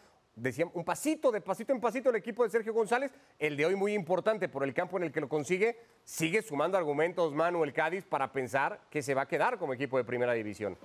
decían, 0.40 0.70
un 0.74 0.84
pasito, 0.84 1.30
de 1.30 1.40
pasito 1.40 1.72
en 1.72 1.80
pasito 1.80 2.10
el 2.10 2.16
equipo 2.16 2.44
de 2.44 2.50
Sergio 2.50 2.72
González, 2.72 3.12
el 3.38 3.56
de 3.56 3.66
hoy 3.66 3.76
muy 3.76 3.94
importante 3.94 4.48
por 4.48 4.64
el 4.64 4.74
campo 4.74 4.96
en 4.96 5.04
el 5.04 5.12
que 5.12 5.20
lo 5.20 5.28
consigue, 5.28 5.78
sigue 6.04 6.42
sumando 6.42 6.78
argumentos 6.78 7.34
Manuel 7.34 7.72
Cádiz 7.72 8.04
para 8.04 8.32
pensar 8.32 8.80
que 8.90 9.02
se 9.02 9.14
va 9.14 9.22
a 9.22 9.28
quedar 9.28 9.58
como 9.58 9.72
equipo 9.72 9.96
de 9.96 10.04
primera 10.04 10.32
división. 10.32 10.76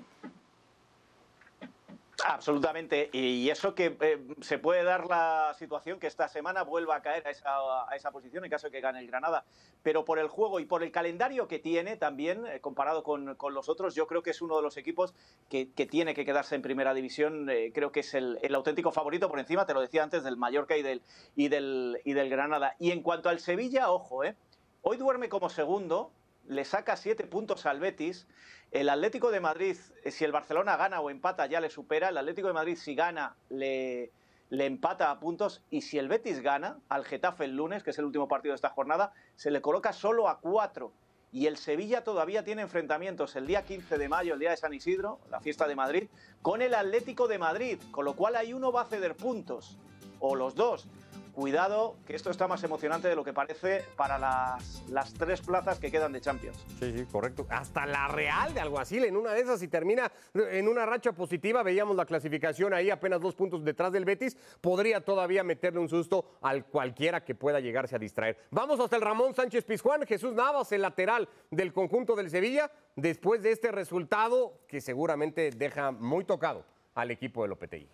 Absolutamente, 2.26 3.10
y 3.12 3.50
eso 3.50 3.74
que 3.74 3.98
eh, 4.00 4.24
se 4.42 4.60
puede 4.60 4.84
dar 4.84 5.08
la 5.08 5.56
situación 5.58 6.00
que 6.00 6.06
esta 6.06 6.28
semana 6.28 6.64
vuelva 6.64 6.98
a 6.98 7.02
caer 7.02 7.26
a 7.28 7.32
esa, 7.32 7.50
a 7.90 7.96
esa, 7.96 8.12
posición 8.12 8.46
en 8.46 8.52
caso 8.52 8.68
de 8.68 8.72
que 8.72 8.82
gane 8.82 9.00
el 9.00 9.08
Granada, 9.08 9.46
pero 9.82 10.06
por 10.06 10.20
el 10.20 10.28
juego 10.28 10.60
y 10.60 10.66
por 10.66 10.84
el 10.84 10.92
calendario 10.92 11.48
que 11.48 11.58
tiene 11.58 11.98
también, 11.98 12.46
eh, 12.46 12.60
comparado 12.62 13.04
con, 13.04 13.36
con, 13.36 13.56
los 13.56 13.68
otros, 13.68 13.96
yo 13.96 14.06
creo 14.06 14.22
que 14.22 14.30
es 14.30 14.42
uno 14.44 14.56
de 14.56 14.62
los 14.62 14.78
equipos 14.78 15.16
que, 15.50 15.72
que 15.72 15.88
tiene 15.88 16.14
que 16.14 16.24
quedarse 16.24 16.54
en 16.54 16.62
primera 16.62 16.94
división, 16.94 17.50
eh, 17.50 17.72
creo 17.74 17.92
que 17.92 18.02
es 18.02 18.14
el, 18.14 18.38
el, 18.44 18.54
auténtico 18.54 18.92
favorito 18.92 19.28
por 19.28 19.40
encima, 19.40 19.66
te 19.66 19.74
lo 19.74 19.82
decía 19.82 20.04
antes, 20.04 20.24
del 20.24 20.38
Mallorca 20.38 20.78
y 20.78 20.84
del, 20.84 21.02
y 21.36 21.48
del, 21.48 22.00
y 22.06 22.14
del 22.14 22.30
Granada. 22.30 22.76
Y 22.80 22.92
en 22.92 23.02
cuanto 23.02 23.30
al 23.30 23.40
Sevilla, 23.40 23.92
ojo, 23.92 24.24
eh, 24.24 24.36
hoy 24.84 24.98
duerme 24.98 25.30
como 25.30 25.50
segundo, 25.50 26.12
le 26.48 26.66
saca 26.66 26.96
siete 26.96 27.26
puntos 27.26 27.66
al 27.66 27.80
Betis. 27.80 28.28
El 28.72 28.90
Atlético 28.90 29.32
de 29.32 29.40
Madrid, 29.40 29.78
eh, 30.04 30.12
si 30.12 30.26
el 30.26 30.32
Barcelona 30.32 30.78
gana 30.78 31.00
o 31.00 31.10
empata, 31.10 31.46
ya 31.46 31.62
le 31.62 31.70
supera. 31.70 32.10
El 32.10 32.18
Atlético 32.18 32.48
de 32.48 32.54
Madrid, 32.54 32.78
si 32.78 32.96
gana, 32.96 33.36
le, 33.50 34.12
le 34.50 34.66
empata 34.66 35.12
a 35.12 35.20
puntos. 35.20 35.64
Y 35.70 35.82
si 35.82 35.98
el 35.98 36.08
Betis 36.08 36.42
gana 36.42 36.80
al 36.90 37.06
Getafe 37.06 37.46
el 37.46 37.56
lunes, 37.56 37.84
que 37.84 37.92
es 37.92 38.00
el 38.00 38.06
último 38.06 38.28
partido 38.28 38.54
de 38.54 38.58
esta 38.58 38.70
jornada, 38.70 39.14
se 39.36 39.52
le 39.52 39.62
coloca 39.62 39.94
solo 39.94 40.28
a 40.28 40.40
cuatro. 40.40 40.94
Y 41.32 41.48
el 41.48 41.58
Sevilla 41.58 42.04
todavía 42.04 42.44
tiene 42.44 42.62
enfrentamientos 42.62 43.36
el 43.36 43.48
día 43.48 43.64
15 43.64 43.98
de 43.98 44.08
mayo, 44.08 44.34
el 44.34 44.40
día 44.40 44.52
de 44.52 44.58
San 44.58 44.74
Isidro, 44.74 45.20
la 45.32 45.40
fiesta 45.40 45.68
de 45.68 45.76
Madrid, 45.76 46.08
con 46.44 46.62
el 46.62 46.76
Atlético 46.76 47.28
de 47.28 47.40
Madrid. 47.40 47.80
Con 47.92 48.06
lo 48.06 48.16
cual 48.16 48.36
ahí 48.36 48.54
uno 48.54 48.72
va 48.72 48.82
a 48.82 48.86
ceder 48.86 49.16
puntos, 49.16 49.80
o 50.20 50.36
los 50.36 50.54
dos 50.56 50.88
cuidado, 51.34 51.96
que 52.06 52.16
esto 52.16 52.30
está 52.30 52.48
más 52.48 52.64
emocionante 52.64 53.08
de 53.08 53.16
lo 53.16 53.24
que 53.24 53.34
parece 53.34 53.84
para 53.98 54.18
las, 54.18 54.84
las 54.90 55.14
tres 55.14 55.42
plazas 55.42 55.80
que 55.80 55.92
quedan 55.92 56.14
de 56.14 56.22
Champions. 56.22 56.64
Sí, 56.80 56.94
sí, 56.96 57.06
correcto. 57.12 57.46
Hasta 57.50 57.86
la 57.86 58.08
Real 58.08 58.54
de 58.54 58.62
Alguacil, 58.62 59.04
en 59.06 59.18
una 59.18 59.34
de 59.34 59.42
esas, 59.42 59.60
si 59.60 59.68
termina 59.68 60.12
en 60.34 60.68
una 60.68 60.86
racha 60.86 61.12
positiva, 61.12 61.64
veíamos 61.64 61.96
la 61.96 62.06
clasificación 62.06 62.74
ahí 62.74 62.90
apenas 62.90 63.20
dos 63.20 63.36
puntos 63.36 63.64
detrás 63.64 63.92
del 63.92 64.06
Betis, 64.06 64.38
podría 64.62 65.02
todavía 65.02 65.44
meterle 65.44 65.80
un 65.80 65.90
susto 65.90 66.38
al 66.42 66.66
cualquiera 66.66 67.24
que 67.24 67.36
pueda 67.36 67.60
llegarse 67.60 67.96
a 67.96 68.00
distraer. 68.00 68.38
Vamos 68.52 68.80
hasta 68.80 68.96
el 68.96 69.02
Ramón 69.02 69.34
Sánchez 69.34 69.66
Pizjuán, 69.66 70.06
Jesús 70.06 70.34
Navas, 70.34 70.72
el 70.72 70.82
lateral 70.82 71.28
del 71.52 71.74
conjunto 71.74 72.16
del 72.16 72.30
Sevilla, 72.30 72.72
después 72.96 73.42
de 73.42 73.52
este 73.52 73.72
resultado 73.72 74.60
que 74.68 74.82
seguramente 74.82 75.50
deja 75.52 75.92
muy 75.92 76.26
tocado 76.26 76.66
al 76.96 77.12
equipo 77.12 77.42
de 77.42 77.50
Lopetegui. 77.50 77.90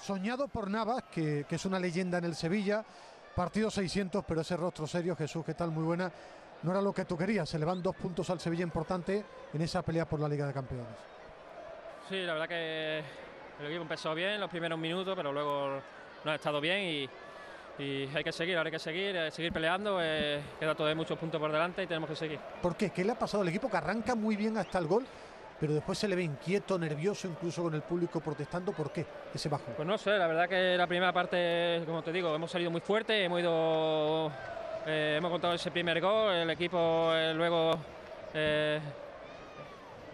Soñado 0.00 0.48
por 0.48 0.70
Navas, 0.70 1.04
que, 1.04 1.44
que 1.48 1.56
es 1.56 1.64
una 1.64 1.78
leyenda 1.78 2.18
en 2.18 2.24
el 2.24 2.34
Sevilla, 2.34 2.84
partido 3.34 3.70
600, 3.70 4.24
pero 4.26 4.40
ese 4.40 4.56
rostro 4.56 4.86
serio, 4.86 5.14
Jesús, 5.16 5.44
¿qué 5.44 5.54
tal? 5.54 5.70
Muy 5.70 5.84
buena. 5.84 6.10
No 6.62 6.72
era 6.72 6.82
lo 6.82 6.92
que 6.92 7.04
tú 7.04 7.16
querías, 7.16 7.48
se 7.48 7.58
le 7.58 7.64
van 7.64 7.82
dos 7.82 7.96
puntos 7.96 8.28
al 8.28 8.38
Sevilla 8.38 8.62
importante 8.62 9.24
en 9.52 9.62
esa 9.62 9.82
pelea 9.82 10.06
por 10.06 10.20
la 10.20 10.28
Liga 10.28 10.46
de 10.46 10.52
Campeones. 10.52 10.94
Sí, 12.08 12.16
la 12.22 12.34
verdad 12.34 12.48
que 12.48 12.98
el 13.60 13.66
equipo 13.66 13.82
empezó 13.82 14.14
bien 14.14 14.40
los 14.40 14.50
primeros 14.50 14.78
minutos, 14.78 15.14
pero 15.16 15.32
luego 15.32 15.80
no 16.24 16.30
ha 16.30 16.34
estado 16.34 16.60
bien 16.60 16.80
y, 16.80 17.08
y 17.82 18.10
hay 18.14 18.24
que 18.24 18.32
seguir, 18.32 18.58
ahora 18.58 18.68
hay 18.68 18.72
que 18.72 18.78
seguir, 18.78 19.16
eh, 19.16 19.30
seguir 19.30 19.52
peleando, 19.52 19.98
eh, 20.02 20.42
queda 20.58 20.74
todavía 20.74 20.96
muchos 20.96 21.18
puntos 21.18 21.40
por 21.40 21.50
delante 21.50 21.82
y 21.82 21.86
tenemos 21.86 22.10
que 22.10 22.16
seguir. 22.16 22.38
¿Por 22.60 22.76
qué? 22.76 22.90
¿Qué 22.90 23.04
le 23.04 23.12
ha 23.12 23.18
pasado 23.18 23.42
al 23.42 23.48
equipo 23.48 23.70
que 23.70 23.76
arranca 23.78 24.14
muy 24.14 24.36
bien 24.36 24.58
hasta 24.58 24.78
el 24.78 24.86
gol, 24.86 25.06
pero 25.60 25.74
después 25.74 25.98
se 25.98 26.08
le 26.08 26.16
ve 26.16 26.22
inquieto, 26.22 26.78
nervioso, 26.78 27.28
incluso 27.28 27.62
con 27.62 27.74
el 27.74 27.82
público 27.82 28.20
protestando? 28.20 28.72
¿Por 28.72 28.90
qué 28.90 29.04
ese 29.34 29.50
bajón? 29.50 29.74
Pues 29.76 29.86
no 29.86 29.98
sé, 29.98 30.10
la 30.16 30.26
verdad 30.26 30.48
que 30.48 30.76
la 30.76 30.86
primera 30.86 31.12
parte, 31.12 31.82
como 31.84 32.02
te 32.02 32.10
digo, 32.10 32.34
hemos 32.34 32.50
salido 32.50 32.70
muy 32.70 32.80
fuerte, 32.80 33.24
hemos 33.24 33.40
ido, 33.40 34.32
eh, 34.86 35.16
hemos 35.18 35.30
contado 35.30 35.52
ese 35.52 35.70
primer 35.70 36.00
gol, 36.00 36.32
el 36.32 36.50
equipo 36.50 37.12
eh, 37.14 37.34
luego 37.34 37.78
eh, 38.32 38.80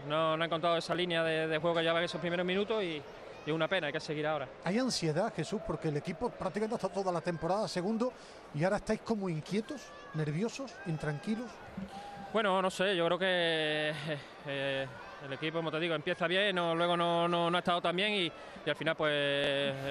no, 0.09 0.37
no 0.37 0.43
ha 0.43 0.47
encontrado 0.47 0.77
esa 0.77 0.95
línea 0.95 1.23
de, 1.23 1.47
de 1.47 1.59
juego 1.59 1.77
que 1.77 1.83
llevaba 1.83 2.03
esos 2.03 2.21
primeros 2.21 2.45
minutos 2.45 2.83
y, 2.83 3.01
y 3.47 3.51
una 3.53 3.69
pena, 3.69 3.87
hay 3.87 3.93
que 3.93 4.01
seguir 4.01 4.27
ahora. 4.27 4.49
Hay 4.65 4.77
ansiedad, 4.79 5.33
Jesús, 5.33 5.61
porque 5.65 5.89
el 5.89 5.97
equipo 5.97 6.29
prácticamente 6.31 6.75
ha 6.75 6.79
estado 6.79 7.03
toda 7.03 7.13
la 7.13 7.21
temporada 7.21 7.69
segundo 7.69 8.13
y 8.53 8.65
ahora 8.65 8.79
estáis 8.79 9.01
como 9.03 9.29
inquietos, 9.29 9.83
nerviosos, 10.15 10.75
intranquilos. 10.87 11.49
Bueno, 12.33 12.61
no 12.61 12.71
sé, 12.71 12.97
yo 12.97 13.07
creo 13.07 13.19
que 13.19 13.93
eh, 14.47 14.87
el 15.25 15.33
equipo, 15.33 15.59
como 15.59 15.71
te 15.71 15.81
digo, 15.81 15.95
empieza 15.95 16.27
bien, 16.27 16.55
no- 16.55 16.75
luego 16.75 16.97
no, 16.97 17.27
no- 17.29 17.51
no 17.51 17.57
ha 17.57 17.61
estado 17.61 17.81
tan 17.81 17.97
bien 17.97 18.13
y, 18.13 18.33
y 18.65 18.71
al 18.71 18.77
final 18.77 18.95
pues 18.97 19.13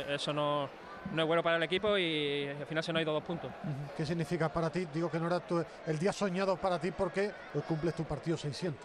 eso 0.09 0.31
no, 0.33 0.69
no 1.13 1.21
es 1.21 1.27
bueno 1.27 1.41
para 1.43 1.57
el 1.57 1.63
equipo 1.63 1.97
y 1.97 2.47
al 2.47 2.65
final 2.65 2.83
se 2.83 2.93
nos 2.93 2.99
ha 2.99 3.03
ido 3.03 3.13
dos 3.13 3.23
puntos. 3.23 3.51
¿Qué 3.97 4.05
significa 4.05 4.49
para 4.49 4.69
ti? 4.69 4.85
Digo 4.93 5.09
que 5.09 5.19
no 5.19 5.27
era 5.27 5.39
tu- 5.39 5.63
el 5.87 5.99
día 5.99 6.13
soñado 6.13 6.57
para 6.57 6.79
ti 6.79 6.91
porque 6.91 7.31
hoy 7.53 7.61
cumples 7.67 7.95
tu 7.95 8.03
partido 8.03 8.37
600. 8.37 8.81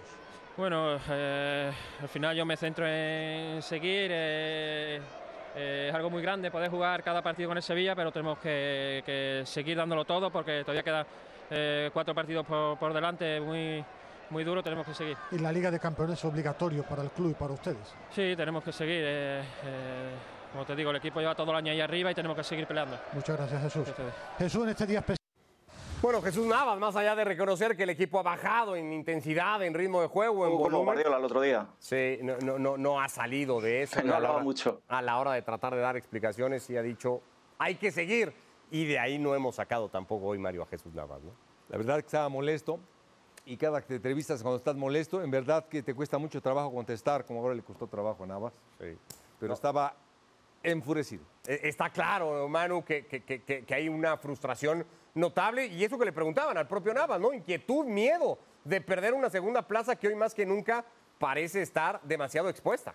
Bueno, 0.57 0.99
eh, 1.09 1.71
al 2.03 2.09
final 2.09 2.37
yo 2.37 2.45
me 2.45 2.57
centro 2.57 2.87
en 2.87 3.63
seguir. 3.63 4.11
eh, 4.13 5.01
eh, 5.57 5.87
es 5.89 5.95
algo 5.95 6.11
muy 6.11 6.23
grande 6.23 6.51
poder 6.51 6.71
jugar 6.71 7.03
cada 7.03 7.23
partido 7.23 7.49
con 7.49 7.57
el 7.57 7.63
Sevilla, 7.63 7.95
pero 7.97 8.13
tenemos 8.13 8.39
que, 8.39 9.03
que 9.07 9.43
seguir 9.45 9.77
dándolo 9.77 10.05
todo 10.05 10.31
porque 10.31 10.61
todavía 10.63 10.83
quedan 10.83 11.07
cuatro 11.93 12.15
partidos 12.15 12.47
por, 12.47 12.79
por 12.79 12.93
delante 12.95 13.41
muy, 13.41 13.85
muy 14.31 14.45
duro, 14.45 14.63
tenemos 14.63 14.87
que 14.87 14.95
seguir. 14.95 15.17
Y 15.33 15.39
la 15.39 15.53
Liga 15.53 15.71
de 15.71 15.79
Campeones 15.81 16.19
es 16.19 16.25
obligatorio 16.25 16.83
para 16.85 17.03
el 17.03 17.11
club 17.11 17.31
y 17.31 17.35
para 17.35 17.53
ustedes. 17.53 17.95
Sí, 18.11 18.35
tenemos 18.37 18.63
que 18.65 18.73
seguir. 18.73 19.03
eh, 19.05 19.43
eh, 19.65 20.11
como 20.53 20.65
te 20.65 20.75
digo, 20.75 20.91
el 20.91 20.97
equipo 20.97 21.21
lleva 21.21 21.35
todo 21.35 21.51
el 21.53 21.57
año 21.59 21.71
ahí 21.73 21.81
arriba 21.81 22.11
y 22.11 22.15
tenemos 22.15 22.37
que 22.37 22.43
seguir 22.45 22.67
peleando. 22.67 22.99
Muchas 23.13 23.37
gracias, 23.37 23.63
Jesús. 23.63 23.89
Ustedes. 23.89 24.15
Jesús, 24.39 24.63
en 24.65 24.69
este 24.71 24.87
día 24.87 24.99
especial. 24.99 25.17
Bueno, 26.03 26.23
Jesús 26.23 26.47
Navas, 26.47 26.79
más 26.79 26.97
allá 26.97 27.15
de 27.15 27.25
reconocer 27.25 27.77
que 27.77 27.83
el 27.83 27.91
equipo 27.91 28.19
ha 28.19 28.23
bajado 28.23 28.75
en 28.75 28.91
intensidad, 28.93 29.63
en 29.63 29.75
ritmo 29.75 30.01
de 30.01 30.07
juego, 30.09 30.47
en 30.47 30.53
Como 30.53 30.65
volumen. 30.65 30.85
Guardiola 30.87 31.19
el 31.19 31.25
otro 31.25 31.41
día. 31.43 31.67
Sí, 31.79 32.19
no, 32.23 32.39
no, 32.39 32.59
no, 32.59 32.79
no 32.79 33.01
ha 33.01 33.09
salido 33.09 33.61
de 33.61 33.83
eso. 33.83 34.01
No 34.05 34.15
hablaba 34.15 34.39
mucho. 34.43 34.81
A 34.89 35.03
la 35.03 35.19
hora 35.19 35.33
de 35.33 35.43
tratar 35.43 35.75
de 35.75 35.81
dar 35.81 35.97
explicaciones 35.97 36.69
y 36.71 36.77
ha 36.77 36.83
dicho, 36.83 37.21
hay 37.59 37.75
que 37.75 37.91
seguir. 37.93 38.33
Y 38.71 38.87
de 38.87 38.99
ahí 38.99 39.19
no 39.19 39.35
hemos 39.35 39.57
sacado 39.57 39.89
tampoco 39.89 40.27
hoy 40.27 40.39
Mario 40.39 40.63
a 40.63 40.67
Jesús 40.67 40.95
Navas, 40.95 41.23
¿no? 41.23 41.33
La 41.69 41.77
verdad 41.77 41.97
que 41.97 42.07
estaba 42.07 42.29
molesto 42.29 42.81
y 43.47 43.57
cada 43.57 43.81
que 43.81 43.89
te 43.89 43.95
entrevistas 43.97 44.43
cuando 44.43 44.59
estás 44.59 44.77
molesto, 44.77 45.23
en 45.23 45.31
verdad 45.31 45.67
que 45.67 45.83
te 45.83 45.95
cuesta 45.95 46.19
mucho 46.19 46.41
trabajo 46.41 46.73
contestar, 46.73 47.25
como 47.25 47.41
ahora 47.41 47.55
le 47.55 47.63
costó 47.63 47.87
trabajo 47.87 48.25
a 48.25 48.27
Navas. 48.27 48.53
Pero 49.39 49.55
estaba 49.55 49.95
enfurecido. 50.63 51.25
Eh, 51.47 51.61
Está 51.65 51.91
claro, 51.91 52.49
Manu, 52.49 52.85
que- 52.85 53.07
que- 53.07 53.23
que- 53.23 53.43
que 53.65 53.75
hay 53.75 53.89
una 53.89 54.17
frustración 54.19 54.85
notable 55.15 55.67
y 55.67 55.83
eso 55.85 55.99
que 55.99 56.05
le 56.05 56.13
preguntaban 56.13 56.57
al 56.59 56.69
propio 56.69 56.93
Navas, 56.95 57.19
¿no? 57.21 57.33
Inquietud, 57.33 57.85
miedo 57.87 58.39
de 58.65 58.81
perder 58.81 59.15
una 59.15 59.31
segunda 59.31 59.67
plaza 59.67 59.97
que 59.97 60.09
hoy 60.09 60.15
más 60.15 60.35
que 60.35 60.45
nunca 60.45 60.85
parece 61.19 61.63
estar 61.63 62.01
demasiado 62.03 62.49
expuesta. 62.49 62.95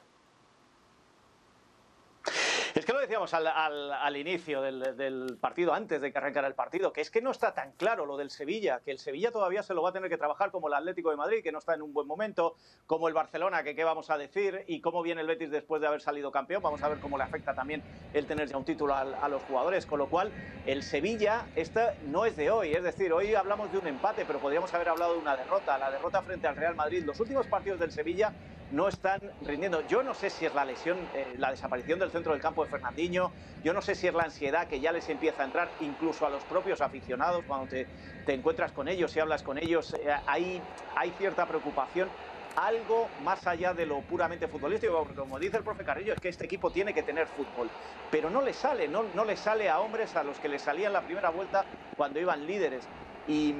Es 2.75 2.85
que 2.85 2.91
lo 2.91 2.99
decíamos 2.99 3.33
al, 3.33 3.47
al- 3.47 3.93
al 3.93 4.17
inicio 4.17 4.61
del, 4.61 5.37
partido, 5.39 5.73
antes 5.73 6.01
de 6.01 6.11
que 6.11 6.17
arrancara 6.17 6.45
el 6.45 6.55
partido, 6.55 6.91
que 6.91 6.99
es 6.99 7.09
que 7.09 7.21
no 7.21 7.31
está 7.31 7.53
tan 7.53 7.71
claro 7.71 8.05
lo 8.05 8.17
del 8.17 8.29
Sevilla, 8.29 8.81
que 8.83 8.91
el 8.91 8.99
Sevilla 8.99 9.31
todavía 9.31 9.63
se 9.63 9.73
lo 9.73 9.81
va 9.81 9.91
a 9.91 9.93
tener 9.93 10.09
que 10.09 10.17
trabajar 10.17 10.51
como 10.51 10.67
el 10.67 10.73
Atlético 10.73 11.09
de 11.09 11.15
Madrid, 11.15 11.41
que 11.41 11.53
no 11.53 11.59
está 11.59 11.73
en 11.73 11.81
un 11.81 11.93
buen 11.93 12.05
momento, 12.05 12.57
como 12.85 13.07
el 13.07 13.13
Barcelona, 13.13 13.63
que 13.63 13.75
qué 13.75 13.85
vamos 13.85 14.09
a 14.09 14.17
decir, 14.17 14.65
y 14.67 14.81
cómo 14.81 15.03
viene 15.03 15.21
el 15.21 15.27
Betis 15.27 15.51
después 15.51 15.79
de 15.81 15.87
haber 15.87 16.01
salido 16.01 16.31
campeón. 16.33 16.61
Vamos 16.61 16.83
a 16.83 16.89
ver 16.89 16.99
cómo 16.99 17.17
le 17.17 17.23
afecta 17.23 17.55
también 17.55 17.81
el 18.11 18.27
tener 18.27 18.49
ya 18.49 18.57
un 18.57 18.65
título 18.65 18.93
al- 18.93 19.15
a, 19.21 19.29
los 19.29 19.41
jugadores. 19.43 19.85
Con 19.85 19.99
lo 19.99 20.09
cual, 20.09 20.33
el 20.65 20.83
Sevilla 20.83 21.45
esta 21.55 21.93
no 22.01 22.25
es 22.25 22.35
de 22.35 22.51
hoy, 22.51 22.73
es 22.73 22.83
decir, 22.83 23.13
hoy 23.13 23.35
hablamos 23.35 23.71
de 23.71 23.77
un 23.77 23.87
empate, 23.87 24.25
pero 24.25 24.39
podríamos 24.39 24.73
haber 24.73 24.89
hablado 24.89 25.13
de 25.13 25.19
una 25.19 25.37
derrota. 25.37 25.77
La 25.77 25.91
derrota 25.91 26.21
frente 26.23 26.45
al 26.45 26.57
Real 26.57 26.75
Madrid. 26.75 27.05
Los 27.05 27.21
últimos 27.21 27.47
partidos 27.47 27.79
del 27.79 27.91
Sevilla 27.93 28.33
no 28.71 28.87
están 28.87 29.19
rindiendo. 29.41 29.81
Yo 29.87 30.03
no 30.03 30.13
sé 30.13 30.29
si 30.29 30.45
es 30.45 30.53
la 30.53 30.65
lesión, 30.65 30.97
eh, 31.13 31.35
la 31.37 31.51
desaparición 31.51 31.99
del 31.99 32.11
centro 32.11 32.33
del 32.33 32.41
campo 32.41 32.63
de 32.63 32.69
Fernandinho, 32.69 33.31
yo 33.63 33.73
no 33.73 33.81
sé 33.81 33.95
si 33.95 34.07
es 34.07 34.13
la 34.13 34.23
ansiedad 34.23 34.67
que 34.67 34.79
ya 34.79 34.91
les 34.91 35.07
empieza 35.09 35.43
a 35.43 35.45
entrar 35.45 35.69
incluso 35.79 36.25
a 36.25 36.29
los 36.29 36.43
propios 36.45 36.81
aficionados 36.81 37.43
cuando 37.45 37.67
te, 37.67 37.87
te 38.25 38.33
encuentras 38.33 38.71
con 38.71 38.87
ellos 38.87 39.15
y 39.15 39.19
hablas 39.19 39.43
con 39.43 39.57
ellos, 39.57 39.93
eh, 39.93 40.13
hay, 40.25 40.61
hay 40.95 41.11
cierta 41.11 41.47
preocupación. 41.47 42.09
Algo 42.55 43.09
más 43.17 43.47
allá 43.47 43.73
de 43.73 43.85
lo 43.85 44.01
puramente 44.01 44.47
futbolístico, 44.47 44.97
porque 44.99 45.15
como 45.15 45.37
dice 45.39 45.57
el 45.57 45.63
profe 45.63 45.83
Carrillo, 45.83 46.13
es 46.13 46.21
que 46.21 46.29
este 46.29 46.45
equipo 46.45 46.71
tiene 46.71 46.93
que 46.93 47.03
tener 47.03 47.27
fútbol, 47.27 47.69
pero 48.09 48.29
no 48.29 48.41
le 48.41 48.53
sale, 48.53 48.87
no, 48.87 49.03
no 49.13 49.25
le 49.25 49.35
sale 49.35 49.69
a 49.69 49.81
hombres 49.81 50.15
a 50.15 50.23
los 50.23 50.39
que 50.39 50.47
le 50.47 50.57
salía 50.57 50.87
en 50.87 50.93
la 50.93 51.03
primera 51.03 51.31
vuelta 51.31 51.65
cuando 51.97 52.17
iban 52.19 52.45
líderes. 52.45 52.89
Y, 53.27 53.53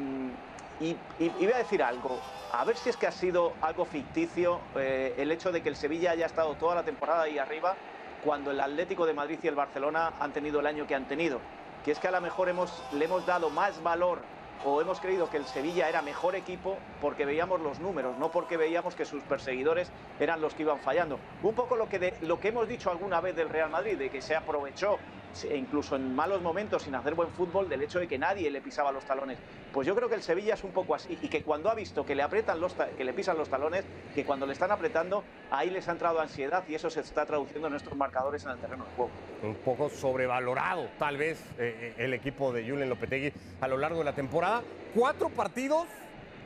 y, 0.80 0.96
voy 1.20 1.54
a 1.54 1.58
decir 1.58 1.82
algo, 1.82 2.20
a 2.52 2.64
ver 2.66 2.76
si 2.76 2.90
es 2.90 2.98
que 2.98 3.08
ha 3.08 3.12
sido 3.12 3.54
algo 3.62 3.86
ficticio 3.86 4.60
eh, 4.76 5.14
el 5.18 5.32
hecho 5.32 5.52
de 5.52 5.62
que 5.62 5.70
el 5.70 5.76
Sevilla 5.76 6.12
haya 6.12 6.26
estado 6.26 6.56
toda 6.56 6.76
la 6.76 6.84
temporada 6.84 7.24
ahí 7.24 7.38
arriba 7.38 7.76
cuando 8.24 8.52
el 8.52 8.60
Atlético 8.60 9.06
de 9.06 9.14
Madrid 9.14 9.40
y 9.42 9.48
el 9.48 9.56
Barcelona 9.56 10.14
han 10.20 10.34
tenido 10.34 10.60
el 10.60 10.66
año 10.66 10.88
que 10.88 10.96
han 10.96 11.06
tenido. 11.06 11.40
Que 11.84 11.92
es 11.92 12.00
que 12.00 12.08
a 12.08 12.12
lo 12.12 12.20
mejor 12.20 12.50
hemos, 12.50 12.84
le 12.94 13.06
hemos 13.06 13.26
dado 13.26 13.52
más 13.52 13.82
valor 13.84 14.20
o 14.66 14.82
hemos 14.82 15.00
creído 15.00 15.30
que 15.30 15.38
el 15.38 15.46
Sevilla 15.46 15.88
era 15.88 16.02
mejor 16.02 16.36
equipo 16.36 16.78
porque 17.00 17.26
veíamos 17.26 17.62
los 17.62 17.80
números, 17.80 18.18
no 18.18 18.32
porque 18.32 18.58
veíamos 18.58 18.96
que 18.96 19.06
sus 19.06 19.22
perseguidores 19.24 19.92
eran 20.20 20.42
los 20.42 20.56
que 20.56 20.64
iban 20.64 20.80
fallando. 20.80 21.20
Un 21.44 21.54
poco 21.54 21.76
lo 21.76 21.88
que, 21.88 22.16
lo 22.22 22.40
que 22.40 22.48
hemos 22.48 22.68
dicho 22.68 22.90
alguna 22.90 23.22
vez 23.22 23.36
del 23.36 23.50
Real 23.50 23.70
Madrid, 23.70 23.98
de 23.98 24.10
que 24.10 24.22
se 24.22 24.36
aprovechó, 24.36 24.98
se- 25.36 25.56
incluso 25.56 25.96
en 25.96 26.16
malos 26.16 26.42
momentos, 26.42 26.84
sin 26.84 26.96
hacer 26.96 27.14
buen 27.16 27.32
fútbol, 27.32 27.70
del 27.70 27.82
hecho 27.84 28.00
de 28.00 28.08
que 28.08 28.18
nadie 28.18 28.50
le 28.50 28.62
pisaba 28.62 28.92
los 28.92 29.06
talones. 29.06 29.38
Pues 29.72 29.86
yo 29.86 29.96
creo 29.96 30.10
que 30.10 30.16
el 30.16 30.22
Sevilla 30.24 30.54
es 30.54 30.64
un 30.64 30.72
poco 30.72 30.96
así 30.96 31.18
y 31.22 31.30
que 31.30 31.44
cuando 31.44 31.70
ha 31.70 31.76
visto 31.76 32.06
que 32.06 32.16
le 32.16 32.24
aprietan 32.24 32.60
los 32.60 32.76
que 32.98 33.04
le 33.04 33.14
pisan 33.14 33.38
los 33.38 33.50
talones, 33.50 33.86
que 34.14 34.24
cuando 34.26 34.46
le 34.46 34.54
están 34.54 34.72
apretando, 34.72 35.26
ahí 35.52 35.70
les 35.70 35.88
ha 35.88 35.92
entrado 35.92 36.20
ansiedad 36.20 36.64
y 36.68 36.76
eso 36.76 36.90
se 36.90 37.02
está 37.02 37.26
traduciendo 37.26 37.68
en 37.68 37.72
nuestros 37.72 37.98
marcadores 37.98 38.46
en 38.46 38.52
el 38.52 38.60
terreno 38.60 38.86
de 38.86 38.92
juego. 38.92 39.12
un 39.42 39.56
poco 39.58 39.90
sobrevalorado, 39.90 40.90
tal 40.98 41.18
vez, 41.18 41.40
eh, 41.58 41.94
eh, 41.98 42.04
el 42.06 42.14
equipo 42.14 42.52
de 42.54 42.68
Julen 42.68 42.90
Lopetegui 42.90 43.32
a 43.60 43.68
lo 43.68 43.78
largo 43.78 44.00
de 44.00 44.06
la 44.06 44.14
temporada. 44.14 44.64
Cuatro 44.94 45.30
partidos 45.30 45.88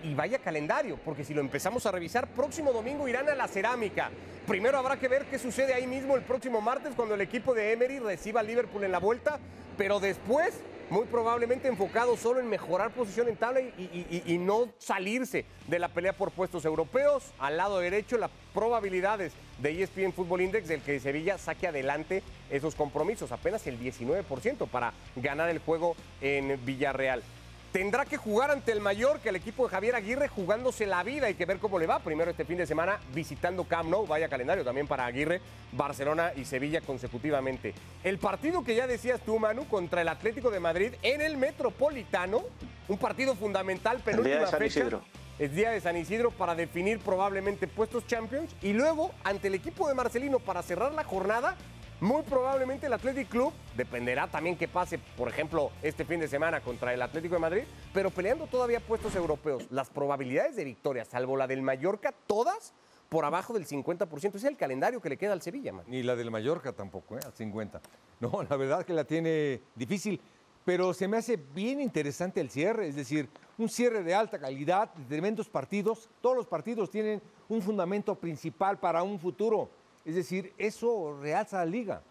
y 0.04 0.14
vaya 0.14 0.40
calendario, 0.40 0.98
porque 1.04 1.24
si 1.24 1.34
lo 1.34 1.42
empezamos 1.42 1.86
a 1.86 1.92
revisar, 1.92 2.28
próximo 2.28 2.72
domingo 2.72 3.08
irán 3.08 3.30
a 3.30 3.36
la 3.36 3.48
cerámica. 3.48 4.10
Primero 4.48 4.78
habrá 4.78 4.98
que 4.98 5.08
ver 5.08 5.26
qué 5.26 5.38
sucede 5.38 5.74
ahí 5.74 5.86
mismo 5.86 6.16
el 6.16 6.24
próximo 6.24 6.62
martes 6.62 6.94
cuando 6.96 7.16
el 7.16 7.22
equipo 7.22 7.54
de 7.54 7.72
Emery 7.72 8.00
reciba 8.00 8.40
a 8.40 8.44
Liverpool 8.44 8.84
en 8.84 8.92
la 8.92 9.00
vuelta, 9.00 9.40
pero 9.78 10.00
después, 10.00 10.60
muy 10.90 11.06
probablemente 11.06 11.68
enfocado 11.68 12.18
solo 12.18 12.40
en 12.40 12.50
mejorar 12.50 12.92
posición 12.92 13.30
en 13.30 13.36
tabla 13.36 13.62
y, 13.62 14.38
no 14.40 14.70
salirse 14.80 15.46
de 15.68 15.80
la 15.80 15.90
pelea 15.90 16.14
por 16.14 16.32
puestos 16.32 16.66
europeos. 16.66 17.32
Al 17.38 17.58
lado 17.58 17.80
derecho, 17.80 18.18
las 18.18 18.32
probabilidades 18.54 19.34
de 19.60 19.84
ESPN 19.84 20.14
Fútbol 20.14 20.42
Index 20.42 20.68
del 20.68 20.82
que 20.82 21.00
Sevilla 21.00 21.38
saque 21.38 21.68
adelante 21.68 22.24
esos 22.50 22.74
compromisos, 22.74 23.32
apenas 23.32 23.68
el 23.68 23.80
19% 23.80 24.68
para 24.68 24.94
ganar 25.16 25.50
el 25.50 25.60
juego 25.60 25.96
en 26.22 26.60
Villarreal. 26.66 27.22
Tendrá 27.72 28.04
que 28.04 28.18
jugar 28.18 28.50
ante 28.50 28.72
el 28.72 28.82
Mallorca, 28.82 29.30
el 29.30 29.36
equipo 29.36 29.66
de 29.66 29.70
Javier 29.70 29.96
Aguirre, 29.96 30.28
jugándose 30.28 30.88
la 30.88 31.04
vida. 31.04 31.28
Hay 31.28 31.36
que 31.36 31.46
ver 31.46 31.60
cómo 31.60 31.78
le 31.78 31.86
va. 31.86 32.00
Primero 32.00 32.32
este 32.32 32.44
fin 32.44 32.58
de 32.58 32.66
semana 32.66 33.00
visitando 33.14 33.64
Camp 33.64 33.90
Nou, 33.90 34.08
vaya 34.08 34.28
calendario 34.28 34.64
también 34.64 34.88
para 34.88 35.06
Aguirre, 35.06 35.40
Barcelona 35.72 36.32
y 36.36 36.46
Sevilla 36.46 36.82
consecutivamente. 36.82 37.76
El 38.04 38.18
partido 38.18 38.64
que 38.64 38.74
ya 38.74 38.88
decías 38.88 39.22
tú, 39.22 39.38
Manu, 39.38 39.68
contra 39.68 40.02
el 40.02 40.08
Atlético 40.08 40.50
de 40.50 40.60
Madrid 40.60 40.94
en 41.04 41.22
el 41.22 41.38
Metropolitano, 41.38 42.42
un 42.88 42.98
partido 42.98 43.36
fundamental, 43.36 43.98
día 43.98 44.06
penúltima 44.06 44.36
de 44.38 44.48
San 44.48 44.60
fecha. 44.60 44.80
Isidro. 44.80 45.02
Es 45.38 45.54
día 45.54 45.70
de 45.70 45.80
San 45.80 45.96
Isidro 45.96 46.32
para 46.32 46.56
definir 46.56 47.00
probablemente 47.00 47.68
puestos 47.68 48.06
Champions 48.08 48.54
y 48.64 48.74
luego 48.74 49.12
ante 49.24 49.48
el 49.48 49.54
equipo 49.54 49.88
de 49.88 49.94
Marcelino 49.94 50.40
para 50.40 50.64
cerrar 50.64 50.92
la 50.94 51.04
jornada, 51.04 51.56
muy 52.02 52.22
probablemente 52.24 52.88
el 52.88 52.94
Athletic 52.94 53.30
Club, 53.30 53.52
dependerá 53.76 54.28
también 54.28 54.58
que 54.58 54.68
pase, 54.68 54.98
por 55.18 55.28
ejemplo, 55.28 55.72
este 55.82 56.06
fin 56.06 56.20
de 56.20 56.28
semana 56.28 56.62
contra 56.62 56.94
el 56.94 57.02
Atlético 57.02 57.36
de 57.36 57.42
Madrid, 57.42 57.64
pero 57.94 58.10
peleando 58.10 58.48
todavía 58.48 58.80
puestos 58.80 59.16
europeos. 59.16 59.66
Las 59.70 59.90
probabilidades 59.90 60.56
de 60.56 60.64
victoria, 60.64 61.06
salvo 61.06 61.36
la 61.36 61.48
del 61.48 61.62
Mallorca, 61.62 62.14
todas 62.28 62.74
por 63.10 63.26
abajo 63.26 63.54
del 63.54 63.66
50%. 63.66 64.36
Es 64.36 64.44
el 64.44 64.56
calendario 64.56 65.02
que 65.02 65.10
le 65.10 65.18
queda 65.18 65.34
al 65.34 65.42
Sevilla, 65.42 65.74
man. 65.74 65.86
Ni 65.88 66.04
la 66.04 66.16
del 66.16 66.32
Mallorca 66.32 66.72
tampoco, 66.72 67.18
¿eh? 67.18 67.22
al 67.26 67.34
50. 67.34 67.82
No, 68.22 68.44
la 68.44 68.58
verdad 68.58 68.86
que 68.86 68.92
la 68.92 69.06
tiene 69.06 69.62
difícil, 69.76 70.20
pero 70.66 70.94
se 70.94 71.08
me 71.08 71.16
hace 71.16 71.38
bien 71.38 71.80
interesante 71.80 72.42
el 72.42 72.50
cierre, 72.50 72.90
es 72.90 72.98
decir, 72.98 73.30
un 73.58 73.70
cierre 73.70 74.04
de 74.04 74.14
alta 74.14 74.38
calidad, 74.38 74.94
de 74.94 75.06
tremendos 75.06 75.48
partidos. 75.48 76.10
Todos 76.22 76.36
los 76.36 76.46
partidos 76.46 76.92
tienen 76.92 77.22
un 77.48 77.62
fundamento 77.62 78.16
principal 78.16 78.78
para 78.78 79.04
un 79.04 79.18
futuro. 79.20 79.70
Es 80.10 80.16
decir, 80.16 80.54
eso 80.58 81.20
realza 81.22 81.58
la 81.58 81.68
liga. 81.68 82.02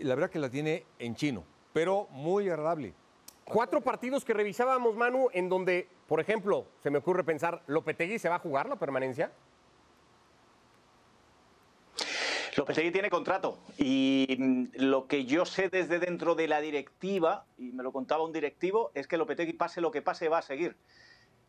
La 0.00 0.14
verdad 0.14 0.30
que 0.30 0.38
la 0.38 0.48
tiene 0.48 0.86
en 0.98 1.14
chino, 1.14 1.44
pero 1.74 2.08
muy 2.10 2.48
agradable. 2.48 2.94
Cuatro 3.44 3.82
partidos 3.82 4.24
que 4.24 4.32
revisábamos, 4.32 4.96
Manu, 4.96 5.28
en 5.34 5.50
donde, 5.50 5.86
por 6.08 6.18
ejemplo, 6.18 6.66
se 6.82 6.88
me 6.88 6.96
ocurre 6.96 7.24
pensar, 7.24 7.62
¿Lopetegui 7.66 8.18
se 8.18 8.30
va 8.30 8.36
a 8.36 8.38
jugar 8.38 8.70
la 8.70 8.76
permanencia? 8.76 9.30
Lopetegui 12.56 12.90
tiene 12.90 13.10
contrato 13.10 13.58
y 13.76 14.34
mm, 14.38 14.64
lo 14.76 15.06
que 15.06 15.26
yo 15.26 15.44
sé 15.44 15.68
desde 15.68 15.98
dentro 15.98 16.34
de 16.36 16.48
la 16.48 16.62
directiva, 16.62 17.44
y 17.58 17.64
me 17.72 17.82
lo 17.82 17.92
contaba 17.92 18.24
un 18.24 18.32
directivo, 18.32 18.92
es 18.94 19.06
que 19.06 19.18
Lopetegui 19.18 19.52
pase 19.52 19.82
lo 19.82 19.90
que 19.90 20.00
pase 20.00 20.30
va 20.30 20.38
a 20.38 20.42
seguir. 20.42 20.74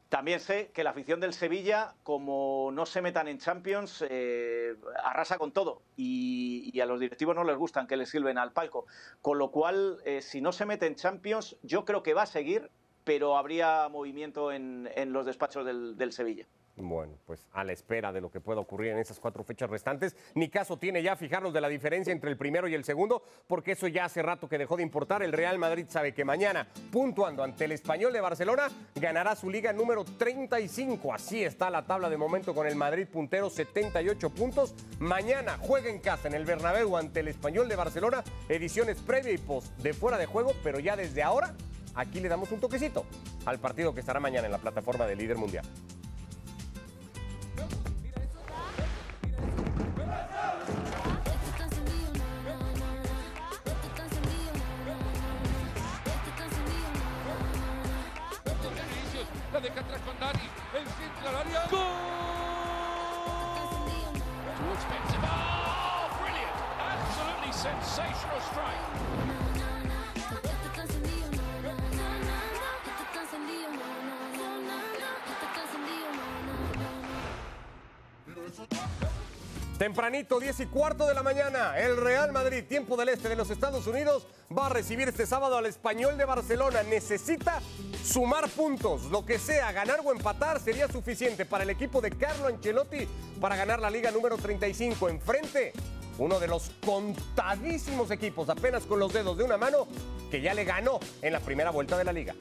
También 0.10 0.40
sé 0.40 0.72
que 0.74 0.86
la 0.86 0.92
afición 0.92 1.20
del 1.20 1.34
Sevilla, 1.34 1.94
como 2.04 2.70
no 2.72 2.86
se 2.86 3.02
metan 3.02 3.28
en 3.28 3.40
Champions, 3.40 4.06
eh, 4.10 4.76
arrasa 5.04 5.38
con 5.38 5.52
todo 5.52 5.82
y, 5.98 6.80
a 6.80 6.86
los 6.86 7.00
directivos 7.00 7.36
no 7.36 7.44
les 7.44 7.58
gustan 7.58 7.88
que 7.88 7.98
les 7.98 8.10
sirven 8.10 8.38
al 8.38 8.54
palco. 8.54 8.86
Con 9.22 9.38
lo 9.38 9.52
cual, 9.52 9.98
eh, 10.06 10.22
si 10.22 10.40
no 10.40 10.54
se 10.54 10.66
mete 10.66 10.86
en 10.86 10.96
Champions, 10.96 11.58
yo 11.62 11.84
creo 11.84 12.04
que 12.04 12.14
va 12.14 12.22
a 12.22 12.28
seguir, 12.28 12.70
pero 13.04 13.36
habría 13.36 13.90
movimiento 13.90 14.52
en, 14.52 14.90
los 15.12 15.26
despachos 15.26 15.66
del 15.66 16.12
Sevilla. 16.14 16.48
Bueno, 16.80 17.18
pues 17.26 17.44
a 17.54 17.64
la 17.64 17.74
espera 17.74 18.14
de 18.14 18.22
lo 18.22 18.30
que 18.30 18.40
pueda 18.40 18.60
ocurrir 18.62 18.92
en 18.92 19.00
esas 19.00 19.20
cuatro 19.20 19.44
fechas 19.44 19.70
restantes. 19.70 20.16
Ni 20.36 20.48
caso 20.50 20.78
tiene 20.78 21.02
ya 21.02 21.16
fijarnos 21.16 21.52
de 21.52 21.60
la 21.60 21.70
diferencia 21.70 22.14
entre 22.14 22.30
el 22.30 22.38
primero 22.38 22.68
y 22.68 22.76
el 22.76 22.84
segundo, 22.84 23.24
porque 23.48 23.72
eso 23.72 23.88
ya 23.88 24.06
hace 24.06 24.22
rato 24.22 24.48
que 24.48 24.60
dejó 24.60 24.78
de 24.78 24.84
importar. 24.84 25.24
El 25.24 25.34
Real 25.34 25.58
Madrid 25.58 25.88
sabe 25.90 26.14
que 26.14 26.24
mañana, 26.24 26.68
puntuando 26.92 27.44
ante 27.44 27.66
el 27.66 27.72
Español 27.72 28.14
de 28.14 28.22
Barcelona, 28.22 28.70
ganará 28.96 29.36
su 29.36 29.50
liga 29.50 29.74
número 29.74 30.06
35. 30.06 31.14
Así 31.14 31.44
está 31.44 31.72
la 31.72 31.86
tabla 31.86 32.10
de 32.10 32.18
momento 32.18 32.54
con 32.54 32.68
el 32.68 32.76
Madrid 32.76 33.08
puntero, 33.08 33.50
78 33.50 34.30
puntos. 34.30 34.76
Mañana 35.00 35.58
juega 35.60 35.90
en 35.90 36.00
casa 36.00 36.28
en 36.28 36.36
el 36.36 36.46
Bernabéu 36.46 36.96
ante 36.96 37.22
el 37.22 37.28
Español 37.28 37.68
de 37.68 37.76
Barcelona, 37.76 38.24
ediciones 38.50 39.00
previa 39.00 39.32
y 39.32 39.40
post 39.40 39.76
de 39.80 39.94
fuera 39.94 40.20
de 40.20 40.28
juego, 40.28 40.54
pero 40.64 40.80
ya 40.80 40.96
desde 40.96 41.24
ahora 41.24 41.56
aquí 41.96 42.20
le 42.20 42.30
damos 42.30 42.52
un 42.52 42.60
toquecito 42.60 43.06
al 43.46 43.60
partido 43.60 43.94
que 43.94 44.02
estará 44.02 44.20
mañana 44.20 44.46
en 44.46 44.52
la 44.52 44.60
plataforma 44.60 45.08
del 45.08 45.18
líder 45.18 45.38
mundial. 45.38 45.66
Tempranito, 79.78 80.40
10 80.40 80.62
y 80.62 80.66
cuarto 80.66 81.06
de 81.06 81.14
la 81.14 81.22
mañana, 81.22 81.78
el 81.78 81.98
Real 81.98 82.32
Madrid, 82.32 82.64
tiempo 82.68 82.98
del 82.98 83.10
este 83.10 83.30
de 83.30 83.36
los 83.36 83.52
Estados 83.52 83.86
Unidos, 83.86 84.26
va 84.56 84.66
a 84.66 84.70
recibir 84.70 85.08
este 85.08 85.28
sábado 85.28 85.56
al 85.56 85.68
Español 85.68 86.18
de 86.18 86.26
Barcelona. 86.26 86.82
Necesita 86.82 87.62
sumar 88.04 88.50
puntos, 88.50 89.04
lo 89.12 89.24
que 89.24 89.38
sea, 89.38 89.72
ganar 89.72 90.00
o 90.04 90.12
empatar 90.12 90.60
sería 90.60 90.88
suficiente 90.88 91.46
para 91.46 91.64
el 91.64 91.70
equipo 91.70 92.02
de 92.02 92.10
Carlo 92.10 92.48
Ancelotti 92.48 93.08
para 93.40 93.56
ganar 93.56 93.80
la 93.80 93.92
liga 93.92 94.10
número 94.10 94.36
35. 94.38 95.10
Enfrente, 95.10 95.74
uno 96.18 96.40
de 96.40 96.48
los 96.48 96.72
contadísimos 96.84 98.10
equipos, 98.10 98.50
apenas 98.50 98.84
con 98.84 98.98
los 98.98 99.14
dedos 99.14 99.38
de 99.38 99.44
una 99.44 99.58
mano, 99.58 99.88
que 100.32 100.42
ya 100.42 100.56
le 100.56 100.64
ganó 100.64 101.00
en 101.22 101.34
la 101.34 101.40
primera 101.40 101.70
vuelta 101.70 102.00
de 102.00 102.04
la 102.04 102.14
liga. 102.14 102.34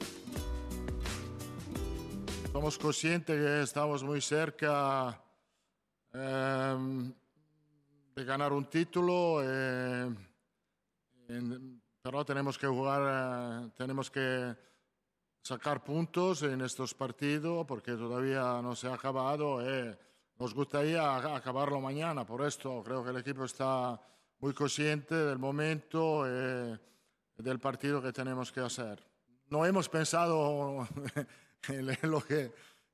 Somos 2.51 2.79
conscientes 2.79 3.35
que 3.35 3.61
estamos 3.61 4.01
muy 4.01 4.21
cerca 4.21 5.21
eh, 6.15 7.11
de 8.17 8.25
ganar 8.25 8.51
un 8.51 8.65
título, 8.65 9.43
eh, 9.43 10.09
en, 11.27 11.79
pero 12.01 12.25
tenemos 12.25 12.57
que 12.57 12.65
jugar, 12.65 13.03
eh, 13.05 13.69
tenemos 13.77 14.09
que 14.09 14.55
sacar 15.43 15.83
puntos 15.83 16.41
en 16.41 16.61
estos 16.61 16.95
partidos 16.95 17.63
porque 17.67 17.91
todavía 17.91 18.59
no 18.63 18.75
se 18.75 18.87
ha 18.87 18.95
acabado. 18.95 19.61
nos 20.39 20.53
gustaría 20.55 21.35
acabarlo 21.35 21.79
mañana, 21.79 22.25
por 22.25 22.43
esto 22.43 22.81
creo 22.83 23.03
que 23.03 23.11
el 23.11 23.17
equipo 23.17 23.45
está 23.45 24.01
muy 24.39 24.53
consciente 24.55 25.13
del 25.13 25.37
momento 25.37 26.23
del 26.23 27.59
partido 27.59 28.01
que 28.01 28.11
tenemos 28.11 28.51
que 28.51 28.61
hacer. 28.61 28.97
No 29.51 29.63
hemos 29.63 29.89
pensado 29.89 30.87
en 31.69 32.09
lo 32.09 32.21
que 32.21 32.51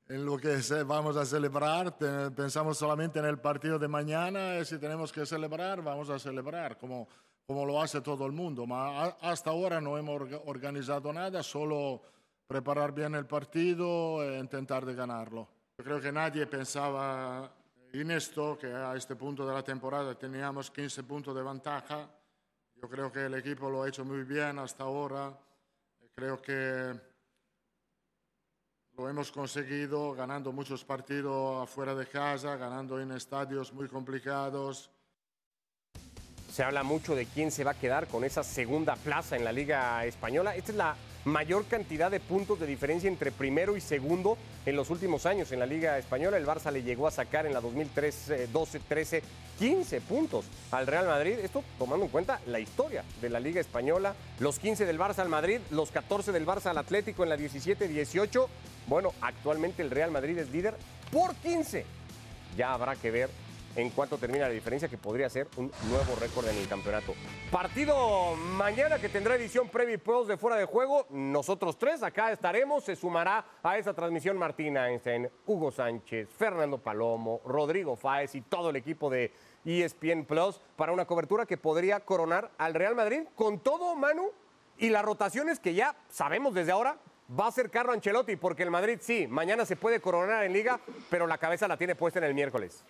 en 0.07 0.25
lo 0.25 0.37
que 0.37 0.59
vamos 0.85 1.15
a 1.17 1.25
celebrar. 1.25 1.95
Pensamos 2.35 2.77
solamente 2.77 3.19
en 3.19 3.25
el 3.25 3.39
partido 3.39 3.79
de 3.79 3.87
mañana 3.87 4.63
si 4.65 4.77
tenemos 4.77 5.11
que 5.11 5.25
celebrar, 5.25 5.81
vamos 5.81 6.09
a 6.09 6.19
celebrar 6.19 6.77
como, 6.77 7.07
como 7.45 7.65
lo 7.65 7.81
hace 7.81 8.01
todo 8.01 8.25
el 8.25 8.31
mundo. 8.31 8.65
Hasta 9.21 9.49
ahora 9.49 9.79
no 9.79 9.97
hemos 9.97 10.21
organizado 10.45 11.11
nada, 11.13 11.41
solo 11.43 12.01
preparar 12.47 12.93
bien 12.93 13.15
el 13.15 13.25
partido 13.25 14.23
e 14.23 14.39
intentar 14.39 14.85
de 14.85 14.93
ganarlo. 14.93 15.47
Yo 15.77 15.83
creo 15.83 15.99
que 15.99 16.11
nadie 16.11 16.45
pensaba 16.45 17.51
en 17.91 18.11
esto, 18.11 18.57
que 18.59 18.67
a 18.67 18.95
este 18.95 19.15
punto 19.15 19.47
de 19.47 19.53
la 19.53 19.63
temporada 19.63 20.15
teníamos 20.15 20.69
15 20.69 21.03
puntos 21.03 21.35
de 21.35 21.43
ventaja. 21.43 22.09
Yo 22.75 22.89
creo 22.89 23.11
que 23.11 23.25
el 23.25 23.33
equipo 23.35 23.69
lo 23.69 23.83
ha 23.83 23.87
hecho 23.87 24.03
muy 24.03 24.23
bien 24.23 24.59
hasta 24.59 24.83
ahora. 24.83 25.31
Creo 26.15 26.41
que 26.41 27.12
lo 28.97 29.09
hemos 29.09 29.31
conseguido 29.31 30.13
ganando 30.13 30.51
muchos 30.51 30.83
partidos 30.83 31.63
afuera 31.63 31.95
de 31.95 32.05
casa, 32.05 32.55
ganando 32.57 32.99
en 32.99 33.11
estadios 33.11 33.73
muy 33.73 33.87
complicados. 33.87 34.91
Se 36.51 36.63
habla 36.63 36.83
mucho 36.83 37.15
de 37.15 37.25
quién 37.25 37.49
se 37.49 37.63
va 37.63 37.71
a 37.71 37.79
quedar 37.79 38.07
con 38.07 38.23
esa 38.23 38.43
segunda 38.43 38.95
plaza 38.95 39.35
en 39.35 39.43
la 39.43 39.51
Liga 39.51 40.05
Española. 40.05 40.55
Esta 40.55 40.71
es 40.71 40.77
la 40.77 40.95
mayor 41.25 41.65
cantidad 41.65 42.11
de 42.11 42.19
puntos 42.19 42.59
de 42.59 42.67
diferencia 42.67 43.07
entre 43.07 43.31
primero 43.31 43.75
y 43.75 43.81
segundo 43.81 44.37
en 44.65 44.75
los 44.75 44.91
últimos 44.91 45.25
años 45.25 45.51
en 45.51 45.59
la 45.59 45.65
Liga 45.65 45.97
Española. 45.97 46.37
El 46.37 46.45
Barça 46.45 46.71
le 46.71 46.83
llegó 46.83 47.07
a 47.07 47.11
sacar 47.11 47.47
en 47.47 47.53
la 47.53 47.61
2012-13 47.61 49.23
15 49.57 50.01
puntos 50.01 50.45
al 50.69 50.85
Real 50.85 51.07
Madrid. 51.07 51.39
Esto 51.41 51.63
tomando 51.79 52.05
en 52.05 52.11
cuenta 52.11 52.39
la 52.45 52.59
historia 52.59 53.03
de 53.19 53.29
la 53.29 53.39
Liga 53.39 53.59
Española. 53.59 54.13
Los 54.39 54.59
15 54.59 54.85
del 54.85 54.99
Barça 54.99 55.19
al 55.19 55.29
Madrid, 55.29 55.59
los 55.71 55.89
14 55.89 56.31
del 56.31 56.45
Barça 56.45 56.67
al 56.67 56.77
Atlético 56.77 57.23
en 57.23 57.29
la 57.29 57.37
17-18. 57.37 58.47
Bueno, 58.87 59.13
actualmente 59.21 59.81
el 59.81 59.91
Real 59.91 60.11
Madrid 60.11 60.37
es 60.37 60.49
líder 60.51 60.75
por 61.11 61.35
15. 61.35 61.85
Ya 62.57 62.73
habrá 62.73 62.95
que 62.95 63.11
ver 63.11 63.29
en 63.75 63.89
cuanto 63.89 64.17
termina 64.17 64.47
la 64.47 64.53
diferencia, 64.53 64.87
que 64.87 64.97
podría 64.97 65.29
ser 65.29 65.47
un 65.57 65.71
nuevo 65.89 66.15
récord 66.19 66.47
en 66.47 66.57
el 66.57 66.67
campeonato. 66.67 67.13
Partido 67.51 68.35
mañana 68.35 68.99
que 68.99 69.09
tendrá 69.09 69.35
edición 69.35 69.67
previa 69.69 69.95
y 69.95 70.27
de 70.27 70.37
fuera 70.37 70.57
de 70.57 70.65
juego. 70.65 71.07
Nosotros 71.09 71.77
tres 71.77 72.03
acá 72.03 72.31
estaremos. 72.31 72.83
Se 72.83 72.95
sumará 72.95 73.45
a 73.63 73.77
esa 73.77 73.93
transmisión 73.93 74.37
Martina 74.37 74.89
Einstein, 74.89 75.29
Hugo 75.45 75.71
Sánchez, 75.71 76.29
Fernando 76.29 76.77
Palomo, 76.77 77.41
Rodrigo 77.45 77.95
Fáez 77.95 78.35
y 78.35 78.41
todo 78.41 78.69
el 78.69 78.75
equipo 78.75 79.09
de 79.09 79.31
ESPN 79.65 80.25
Plus 80.25 80.59
para 80.75 80.91
una 80.91 81.05
cobertura 81.05 81.45
que 81.45 81.57
podría 81.57 82.01
coronar 82.01 82.51
al 82.57 82.73
Real 82.73 82.95
Madrid 82.95 83.21
con 83.35 83.59
todo, 83.59 83.95
Manu, 83.95 84.31
y 84.77 84.89
las 84.89 85.03
rotaciones 85.03 85.59
que 85.59 85.73
ya 85.73 85.95
sabemos 86.09 86.53
desde 86.53 86.71
ahora 86.71 86.97
va 87.29 87.47
a 87.47 87.51
ser 87.51 87.69
Carlo 87.69 87.93
Ancelotti, 87.93 88.35
porque 88.35 88.63
el 88.63 88.71
Madrid 88.71 88.99
sí, 89.01 89.27
mañana 89.27 89.65
se 89.65 89.75
puede 89.75 89.99
coronar 89.99 90.43
en 90.43 90.53
liga, 90.53 90.79
pero 91.09 91.27
la 91.27 91.37
cabeza 91.37 91.67
la 91.67 91.77
tiene 91.77 91.95
puesta 91.95 92.19
en 92.19 92.25
el 92.25 92.33
miércoles. 92.33 92.83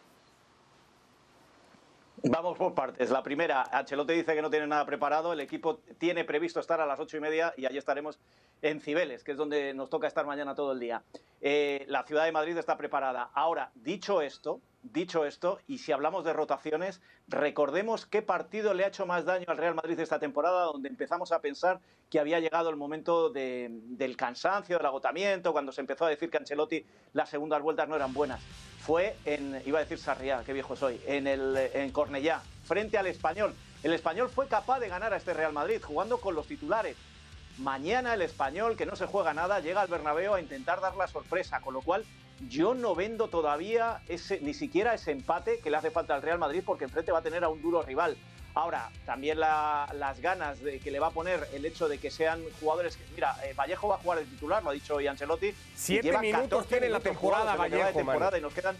Vamos 2.25 2.57
por 2.57 2.73
partes. 2.73 3.09
La 3.09 3.21
primera, 3.21 3.63
Ancelotti 3.63 4.13
dice 4.13 4.33
que 4.33 4.41
no 4.41 4.49
tiene 4.49 4.65
nada 4.65 4.85
preparado. 4.85 5.33
El 5.33 5.41
equipo 5.41 5.79
tiene 5.97 6.23
previsto 6.23 6.61
estar 6.61 6.79
a 6.79 6.85
las 6.85 6.97
ocho 6.97 7.17
y 7.17 7.19
media 7.19 7.53
y 7.57 7.65
allí 7.65 7.77
estaremos 7.77 8.17
en 8.61 8.79
Cibeles, 8.79 9.25
que 9.25 9.33
es 9.33 9.37
donde 9.37 9.73
nos 9.73 9.89
toca 9.89 10.07
estar 10.07 10.25
mañana 10.25 10.55
todo 10.55 10.71
el 10.71 10.79
día. 10.79 11.03
Eh, 11.41 11.83
la 11.89 12.03
ciudad 12.03 12.23
de 12.23 12.31
Madrid 12.31 12.57
está 12.57 12.77
preparada. 12.77 13.29
Ahora, 13.33 13.71
dicho 13.75 14.21
esto, 14.21 14.61
dicho 14.83 15.25
esto, 15.25 15.59
y 15.67 15.77
si 15.79 15.91
hablamos 15.91 16.25
de 16.25 16.33
rotaciones, 16.33 17.01
recordemos 17.27 18.05
qué 18.05 18.21
partido 18.21 18.73
le 18.73 18.83
ha 18.83 18.87
hecho 18.87 19.05
más 19.05 19.25
daño 19.25 19.45
al 19.47 19.57
Real 19.57 19.75
Madrid 19.75 19.99
esta 19.99 20.19
temporada, 20.19 20.65
donde 20.65 20.89
empezamos 20.89 21.31
a 21.31 21.39
pensar 21.39 21.79
que 22.09 22.19
había 22.19 22.39
llegado 22.39 22.69
el 22.69 22.75
momento 22.75 23.29
de- 23.29 23.69
del 23.71 24.17
cansancio, 24.17 24.77
del 24.77 24.85
agotamiento, 24.85 25.51
cuando 25.53 25.71
se 25.71 25.81
empezó 25.81 26.05
a 26.05 26.09
decir 26.09 26.29
que 26.29 26.37
Ancelotti 26.37 26.85
las 27.13 27.29
segundas 27.29 27.61
vueltas 27.61 27.87
no 27.87 27.95
eran 27.95 28.13
buenas. 28.13 28.41
Fue 28.81 29.15
en, 29.25 29.61
iba 29.65 29.79
a 29.79 29.83
decir 29.83 29.97
Sarriá, 29.97 30.43
qué 30.45 30.53
viejo 30.53 30.75
soy, 30.75 30.99
en, 31.07 31.27
el, 31.27 31.55
en 31.73 31.91
Cornellá, 31.91 32.41
frente 32.65 32.97
al 32.97 33.07
Español. 33.07 33.55
El 33.81 33.93
Español 33.93 34.29
fue 34.29 34.47
capaz 34.47 34.79
de 34.79 34.89
ganar 34.89 35.13
a 35.13 35.17
este 35.17 35.33
Real 35.33 35.53
Madrid 35.53 35.81
jugando 35.81 36.19
con 36.19 36.35
los 36.35 36.47
titulares. 36.47 36.97
Mañana 37.59 38.15
el 38.15 38.23
español, 38.23 38.75
que 38.75 38.85
no 38.87 38.95
se 38.95 39.05
juega 39.05 39.33
nada, 39.33 39.59
llega 39.59 39.81
al 39.81 39.87
Bernabéu 39.87 40.33
a 40.33 40.41
intentar 40.41 40.81
dar 40.81 40.95
la 40.95 41.07
sorpresa, 41.07 41.61
con 41.61 41.75
lo 41.75 41.81
cual 41.81 42.03
yo 42.41 42.73
no 42.73 42.95
vendo 42.95 43.27
todavía 43.29 44.01
ese, 44.07 44.39
ni 44.41 44.53
siquiera 44.53 44.93
ese 44.93 45.11
empate 45.11 45.59
que 45.59 45.69
le 45.69 45.77
hace 45.77 45.91
falta 45.91 46.15
al 46.15 46.21
Real 46.21 46.39
Madrid 46.39 46.63
porque 46.65 46.85
enfrente 46.85 47.11
va 47.11 47.19
a 47.19 47.23
tener 47.23 47.43
a 47.43 47.49
un 47.49 47.61
duro 47.61 47.81
rival. 47.81 48.17
Ahora, 48.55 48.89
también 49.05 49.39
la- 49.39 49.89
las 49.95 50.19
ganas 50.19 50.59
de 50.61 50.79
que 50.79 50.91
le 50.91 50.99
va 50.99 51.07
a 51.07 51.11
poner 51.11 51.47
el 51.53 51.65
hecho 51.65 51.87
de 51.87 51.97
que 51.97 52.11
sean 52.11 52.43
jugadores 52.59 52.97
que, 52.97 53.03
mira, 53.15 53.35
eh, 53.43 53.53
Vallejo 53.55 53.87
va 53.87 53.95
a 53.95 53.97
jugar 53.97 54.19
de 54.19 54.25
titular, 54.25 54.61
lo 54.63 54.69
ha 54.69 54.73
dicho 54.73 54.95
hoy 54.95 55.07
Ancelotti. 55.07 55.53
Siete 55.75 56.03
lleva 56.09 56.21
minutos 56.21 56.49
14 56.49 56.67
tiene 56.69 56.89
la 56.89 56.99
temporada 56.99 57.53
jugados 57.53 57.55
en 57.55 57.57
lo 57.57 57.63
que 57.63 57.69
va 57.69 57.77
de 57.77 57.93
Vallejo, 57.93 57.97
temporada 58.11 58.37
y 58.37 58.41
nos 58.41 58.53
quedan 58.53 58.77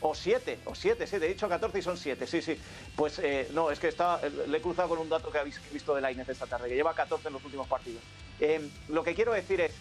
o 0.00 0.14
siete, 0.14 0.58
o 0.66 0.74
siete, 0.74 1.06
sí, 1.06 1.16
de 1.18 1.30
hecho 1.30 1.48
14 1.48 1.78
y 1.78 1.82
son 1.82 1.96
siete, 1.96 2.26
sí, 2.26 2.42
sí. 2.42 2.60
Pues 2.94 3.18
eh, 3.20 3.48
no, 3.52 3.70
es 3.70 3.78
que 3.78 3.88
está, 3.88 4.20
le 4.48 4.58
he 4.58 4.60
cruzado 4.60 4.90
con 4.90 4.98
un 4.98 5.08
dato 5.08 5.30
que 5.30 5.38
habéis 5.38 5.58
visto 5.72 5.94
de 5.94 6.02
la 6.02 6.12
Inés 6.12 6.28
esta 6.28 6.46
tarde, 6.46 6.68
que 6.68 6.74
lleva 6.74 6.92
14 6.94 7.28
en 7.28 7.32
los 7.34 7.44
últimos 7.44 7.66
partidos. 7.66 8.02
Eh, 8.38 8.68
lo 8.88 9.02
que 9.02 9.14
quiero 9.14 9.32
decir 9.32 9.62
es, 9.62 9.72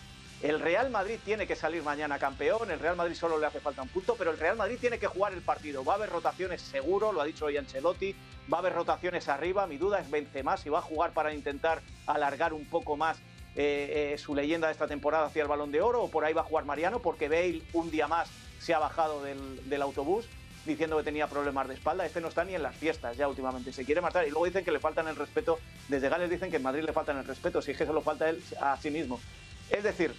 el 0.43 0.59
Real 0.59 0.89
Madrid 0.89 1.19
tiene 1.23 1.47
que 1.47 1.55
salir 1.55 1.83
mañana 1.83 2.19
campeón, 2.19 2.69
el 2.69 2.79
Real 2.79 2.97
Madrid 2.97 3.15
solo 3.15 3.39
le 3.39 3.45
hace 3.45 3.61
falta 3.61 3.81
un 3.81 3.87
punto, 3.87 4.15
pero 4.17 4.29
el 4.29 4.37
Real 4.37 4.57
Madrid 4.57 4.77
tiene 4.77 4.99
que 4.99 5.07
jugar 5.07 5.31
el 5.31 5.41
partido. 5.41 5.85
Va 5.85 5.93
a 5.93 5.95
haber 5.95 6.09
rotaciones 6.09 6.61
seguro, 6.61 7.13
lo 7.13 7.21
ha 7.21 7.25
dicho 7.25 7.45
hoy 7.45 7.55
Ancelotti, 7.55 8.13
va 8.51 8.57
a 8.57 8.59
haber 8.59 8.73
rotaciones 8.73 9.29
arriba, 9.29 9.65
mi 9.67 9.77
duda 9.77 9.99
es 9.99 10.11
Benzema 10.11 10.57
si 10.57 10.67
va 10.67 10.79
a 10.79 10.81
jugar 10.81 11.13
para 11.13 11.33
intentar 11.33 11.81
alargar 12.05 12.51
un 12.51 12.65
poco 12.65 12.97
más 12.97 13.19
eh, 13.55 14.11
eh, 14.13 14.17
su 14.17 14.35
leyenda 14.35 14.67
de 14.67 14.73
esta 14.73 14.85
temporada 14.85 15.27
hacia 15.27 15.43
el 15.43 15.47
Balón 15.47 15.71
de 15.71 15.81
Oro, 15.81 16.03
o 16.03 16.11
por 16.11 16.25
ahí 16.25 16.33
va 16.33 16.41
a 16.41 16.45
jugar 16.45 16.65
Mariano, 16.65 16.99
porque 16.99 17.29
Bale 17.29 17.61
un 17.71 17.89
día 17.89 18.09
más 18.09 18.29
se 18.59 18.73
ha 18.73 18.79
bajado 18.79 19.23
del, 19.23 19.69
del 19.69 19.81
autobús 19.81 20.27
diciendo 20.65 20.97
que 20.97 21.03
tenía 21.03 21.27
problemas 21.27 21.69
de 21.69 21.75
espalda. 21.75 22.05
Este 22.05 22.19
no 22.19 22.27
está 22.27 22.43
ni 22.43 22.53
en 22.53 22.63
las 22.63 22.75
fiestas 22.75 23.15
ya 23.15 23.29
últimamente. 23.29 23.71
Se 23.71 23.85
quiere 23.85 24.01
matar 24.01 24.27
y 24.27 24.29
luego 24.29 24.45
dicen 24.45 24.65
que 24.65 24.71
le 24.71 24.79
faltan 24.79 25.07
el 25.07 25.15
respeto. 25.15 25.59
Desde 25.87 26.09
Gales 26.09 26.29
dicen 26.29 26.49
que 26.49 26.57
en 26.57 26.63
Madrid 26.63 26.83
le 26.83 26.93
faltan 26.93 27.17
el 27.17 27.25
respeto. 27.25 27.61
Si 27.61 27.71
es 27.71 27.77
que 27.77 27.85
se 27.85 27.93
lo 27.93 28.01
falta 28.01 28.29
él 28.29 28.41
a 28.61 28.77
sí 28.77 28.89
mismo. 28.89 29.19
Es 29.69 29.83
decir, 29.83 30.13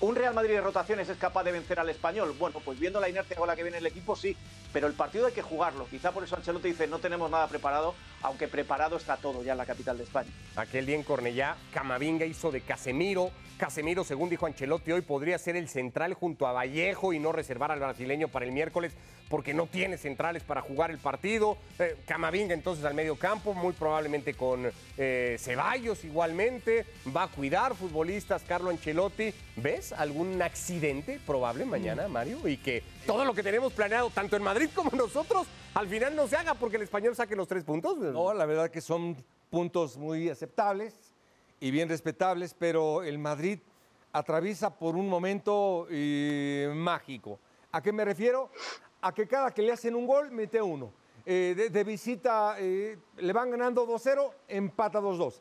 ¿Un 0.00 0.14
Real 0.14 0.32
Madrid 0.32 0.54
de 0.54 0.60
rotaciones 0.60 1.08
es 1.08 1.18
capaz 1.18 1.42
de 1.42 1.50
vencer 1.50 1.80
al 1.80 1.88
español? 1.88 2.32
Bueno, 2.38 2.60
pues 2.64 2.78
viendo 2.78 3.00
la 3.00 3.08
inercia 3.08 3.36
con 3.36 3.48
la 3.48 3.56
que 3.56 3.64
viene 3.64 3.78
el 3.78 3.86
equipo, 3.86 4.14
sí. 4.14 4.36
Pero 4.72 4.86
el 4.86 4.92
partido 4.92 5.26
hay 5.26 5.32
que 5.32 5.42
jugarlo. 5.42 5.88
Quizá 5.88 6.12
por 6.12 6.22
eso 6.22 6.36
Ancelotti 6.36 6.68
dice 6.68 6.86
no 6.86 7.00
tenemos 7.00 7.28
nada 7.28 7.48
preparado, 7.48 7.96
aunque 8.22 8.48
preparado 8.48 8.96
está 8.96 9.16
todo 9.16 9.42
ya 9.42 9.52
en 9.52 9.58
la 9.58 9.66
capital 9.66 9.98
de 9.98 10.04
España. 10.04 10.30
Aquel 10.56 10.86
día 10.86 10.96
en 10.96 11.02
Cornellá, 11.02 11.56
Camavinga 11.72 12.26
hizo 12.26 12.50
de 12.50 12.60
Casemiro. 12.60 13.30
Casemiro, 13.58 14.04
según 14.04 14.30
dijo 14.30 14.46
Ancelotti, 14.46 14.92
hoy 14.92 15.00
podría 15.00 15.36
ser 15.38 15.56
el 15.56 15.68
central 15.68 16.14
junto 16.14 16.46
a 16.46 16.52
Vallejo 16.52 17.12
y 17.12 17.18
no 17.18 17.32
reservar 17.32 17.72
al 17.72 17.80
brasileño 17.80 18.28
para 18.28 18.44
el 18.44 18.52
miércoles 18.52 18.92
porque 19.28 19.52
no 19.52 19.66
tiene 19.66 19.98
centrales 19.98 20.42
para 20.42 20.62
jugar 20.62 20.90
el 20.90 20.98
partido. 20.98 21.58
Eh, 21.78 21.96
Camavinga 22.06 22.54
entonces 22.54 22.84
al 22.84 22.94
medio 22.94 23.16
campo, 23.16 23.54
muy 23.54 23.72
probablemente 23.72 24.34
con 24.34 24.70
eh, 24.96 25.36
Ceballos 25.38 26.04
igualmente. 26.04 26.86
Va 27.14 27.24
a 27.24 27.28
cuidar 27.28 27.74
futbolistas 27.74 28.42
Carlo 28.42 28.70
Ancelotti. 28.70 29.34
¿Ves 29.56 29.92
algún 29.92 30.40
accidente 30.40 31.20
probable 31.26 31.64
mañana, 31.64 32.08
Mario? 32.08 32.46
Y 32.46 32.58
que 32.58 32.82
todo 33.06 33.24
lo 33.24 33.34
que 33.34 33.42
tenemos 33.42 33.72
planeado, 33.72 34.10
tanto 34.10 34.36
en 34.36 34.42
Madrid 34.42 34.70
como 34.74 34.90
nosotros, 34.92 35.46
al 35.78 35.86
final 35.86 36.16
no 36.16 36.26
se 36.26 36.34
haga 36.34 36.54
porque 36.54 36.74
el 36.74 36.82
español 36.82 37.14
saque 37.14 37.36
los 37.36 37.46
tres 37.46 37.62
puntos. 37.62 37.96
No, 37.96 38.34
la 38.34 38.46
verdad 38.46 38.68
que 38.68 38.80
son 38.80 39.16
puntos 39.48 39.96
muy 39.96 40.28
aceptables 40.28 41.14
y 41.60 41.70
bien 41.70 41.88
respetables, 41.88 42.52
pero 42.52 43.04
el 43.04 43.16
Madrid 43.16 43.60
atraviesa 44.12 44.76
por 44.76 44.96
un 44.96 45.08
momento 45.08 45.86
eh, 45.88 46.68
mágico. 46.74 47.38
¿A 47.70 47.80
qué 47.80 47.92
me 47.92 48.04
refiero? 48.04 48.50
A 49.00 49.14
que 49.14 49.28
cada 49.28 49.54
que 49.54 49.62
le 49.62 49.70
hacen 49.70 49.94
un 49.94 50.04
gol, 50.04 50.32
mete 50.32 50.60
uno. 50.60 50.92
Eh, 51.24 51.70
de, 51.70 51.84
visita 51.84 52.56
eh, 52.58 52.98
le 53.18 53.32
van 53.32 53.48
ganando 53.48 53.86
2-0, 53.86 54.32
empata 54.48 55.00
2-2. 55.00 55.34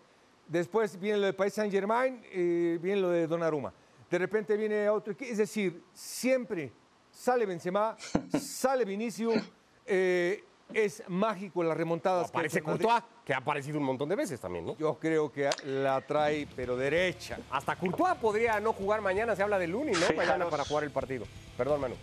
Después 0.47 1.00
viene 1.00 1.17
lo 1.17 1.26
de 1.26 1.34
Paris 1.34 1.56
Saint 1.56 1.73
Germain, 1.73 2.21
viene 2.32 2.97
lo 2.97 3.10
de 3.10 3.26
Donnarumma. 3.26 3.73
De 4.08 4.19
repente 4.19 4.56
viene 4.56 4.88
otro. 4.88 5.15
Es 5.19 5.39
decir, 5.39 5.84
siempre 5.93 6.71
sale 7.10 7.47
Benzema, 7.47 7.97
sale 8.39 8.86
Vinicius. 8.86 9.57
Eh, 9.88 10.43
es 10.73 11.02
mágico 11.08 11.63
las 11.63 11.78
remontadas. 11.78 12.30
que 12.30 12.38
Aparece 12.38 12.62
Madrid. 12.62 12.84
Courtois, 12.86 13.04
que 13.26 13.34
ha 13.34 13.38
aparecido 13.38 13.78
un 13.80 13.86
montón 13.86 14.10
de 14.10 14.15
veces 14.15 14.39
también, 14.39 14.65
¿no? 14.65 14.78
Yo 14.78 14.95
creo 15.00 15.32
que 15.32 15.50
la 15.65 16.02
trae, 16.02 16.47
pero 16.56 16.76
derecha. 16.76 17.38
Hasta 17.52 17.76
Courtois 17.76 18.15
podría 18.15 18.60
no 18.60 18.73
jugar 18.73 19.02
mañana, 19.02 19.36
se 19.36 19.43
habla 19.43 19.58
de 19.60 19.67
Luni, 19.67 19.93
¿no? 19.93 20.15
Mañana 20.15 20.50
para 20.50 20.65
jugar 20.65 20.84
el 20.84 20.91
partido. 20.91 21.26
Perdón, 21.58 21.82
Manu. 21.82 21.95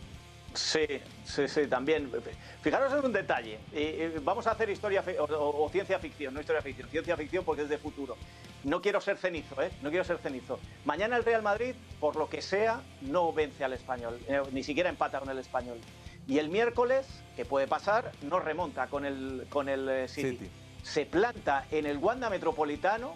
Sí, 0.55 0.87
sí, 1.25 1.49
sí, 1.49 1.67
también. 1.67 2.11
Fijaros 2.63 2.93
en 2.93 3.05
un 3.05 3.13
detalle. 3.13 3.55
Eh, 3.73 4.13
eh, 4.15 4.21
vamos 4.23 4.47
a 4.47 4.53
hacer 4.53 4.71
historia 4.71 5.03
fi- 5.03 5.17
o, 5.19 5.25
o- 5.25 5.65
o 5.65 5.69
ciencia 5.69 5.99
ficción, 5.99 6.33
no 6.33 6.41
historia 6.41 6.63
ficción, 6.63 6.89
ciencia 6.91 7.17
ficción 7.17 7.45
porque 7.45 7.63
es 7.63 7.69
de 7.69 7.77
futuro. 7.77 8.17
No 8.63 8.81
quiero 8.81 9.01
ser 9.01 9.17
cenizo, 9.19 9.61
¿eh? 9.61 9.73
No 9.83 9.91
quiero 9.91 10.05
ser 10.05 10.19
cenizo. 10.19 10.61
Mañana 10.85 11.17
el 11.17 11.25
Real 11.25 11.43
Madrid, 11.43 11.75
por 11.99 12.15
lo 12.15 12.29
que 12.31 12.41
sea, 12.41 12.81
no 13.03 13.33
vence 13.33 13.65
al 13.65 13.73
español, 13.73 14.19
eh, 14.29 14.43
ni 14.53 14.63
siquiera 14.63 14.89
empata 14.89 15.19
con 15.19 15.29
el 15.29 15.39
español. 15.39 15.79
Y 16.27 16.39
el 16.39 16.49
miércoles, 16.49 17.07
que 17.37 17.45
puede 17.45 17.67
pasar, 17.67 18.13
no 18.23 18.41
remonta 18.41 18.87
con 18.87 19.05
el, 19.05 19.47
con 19.51 19.69
el 19.69 19.89
eh, 19.89 20.09
City. 20.09 20.31
City. 20.39 20.51
Se 20.83 21.07
planta 21.07 21.67
en 21.71 21.87
el 21.87 21.99
Wanda 21.99 22.31
Metropolitano 22.31 23.15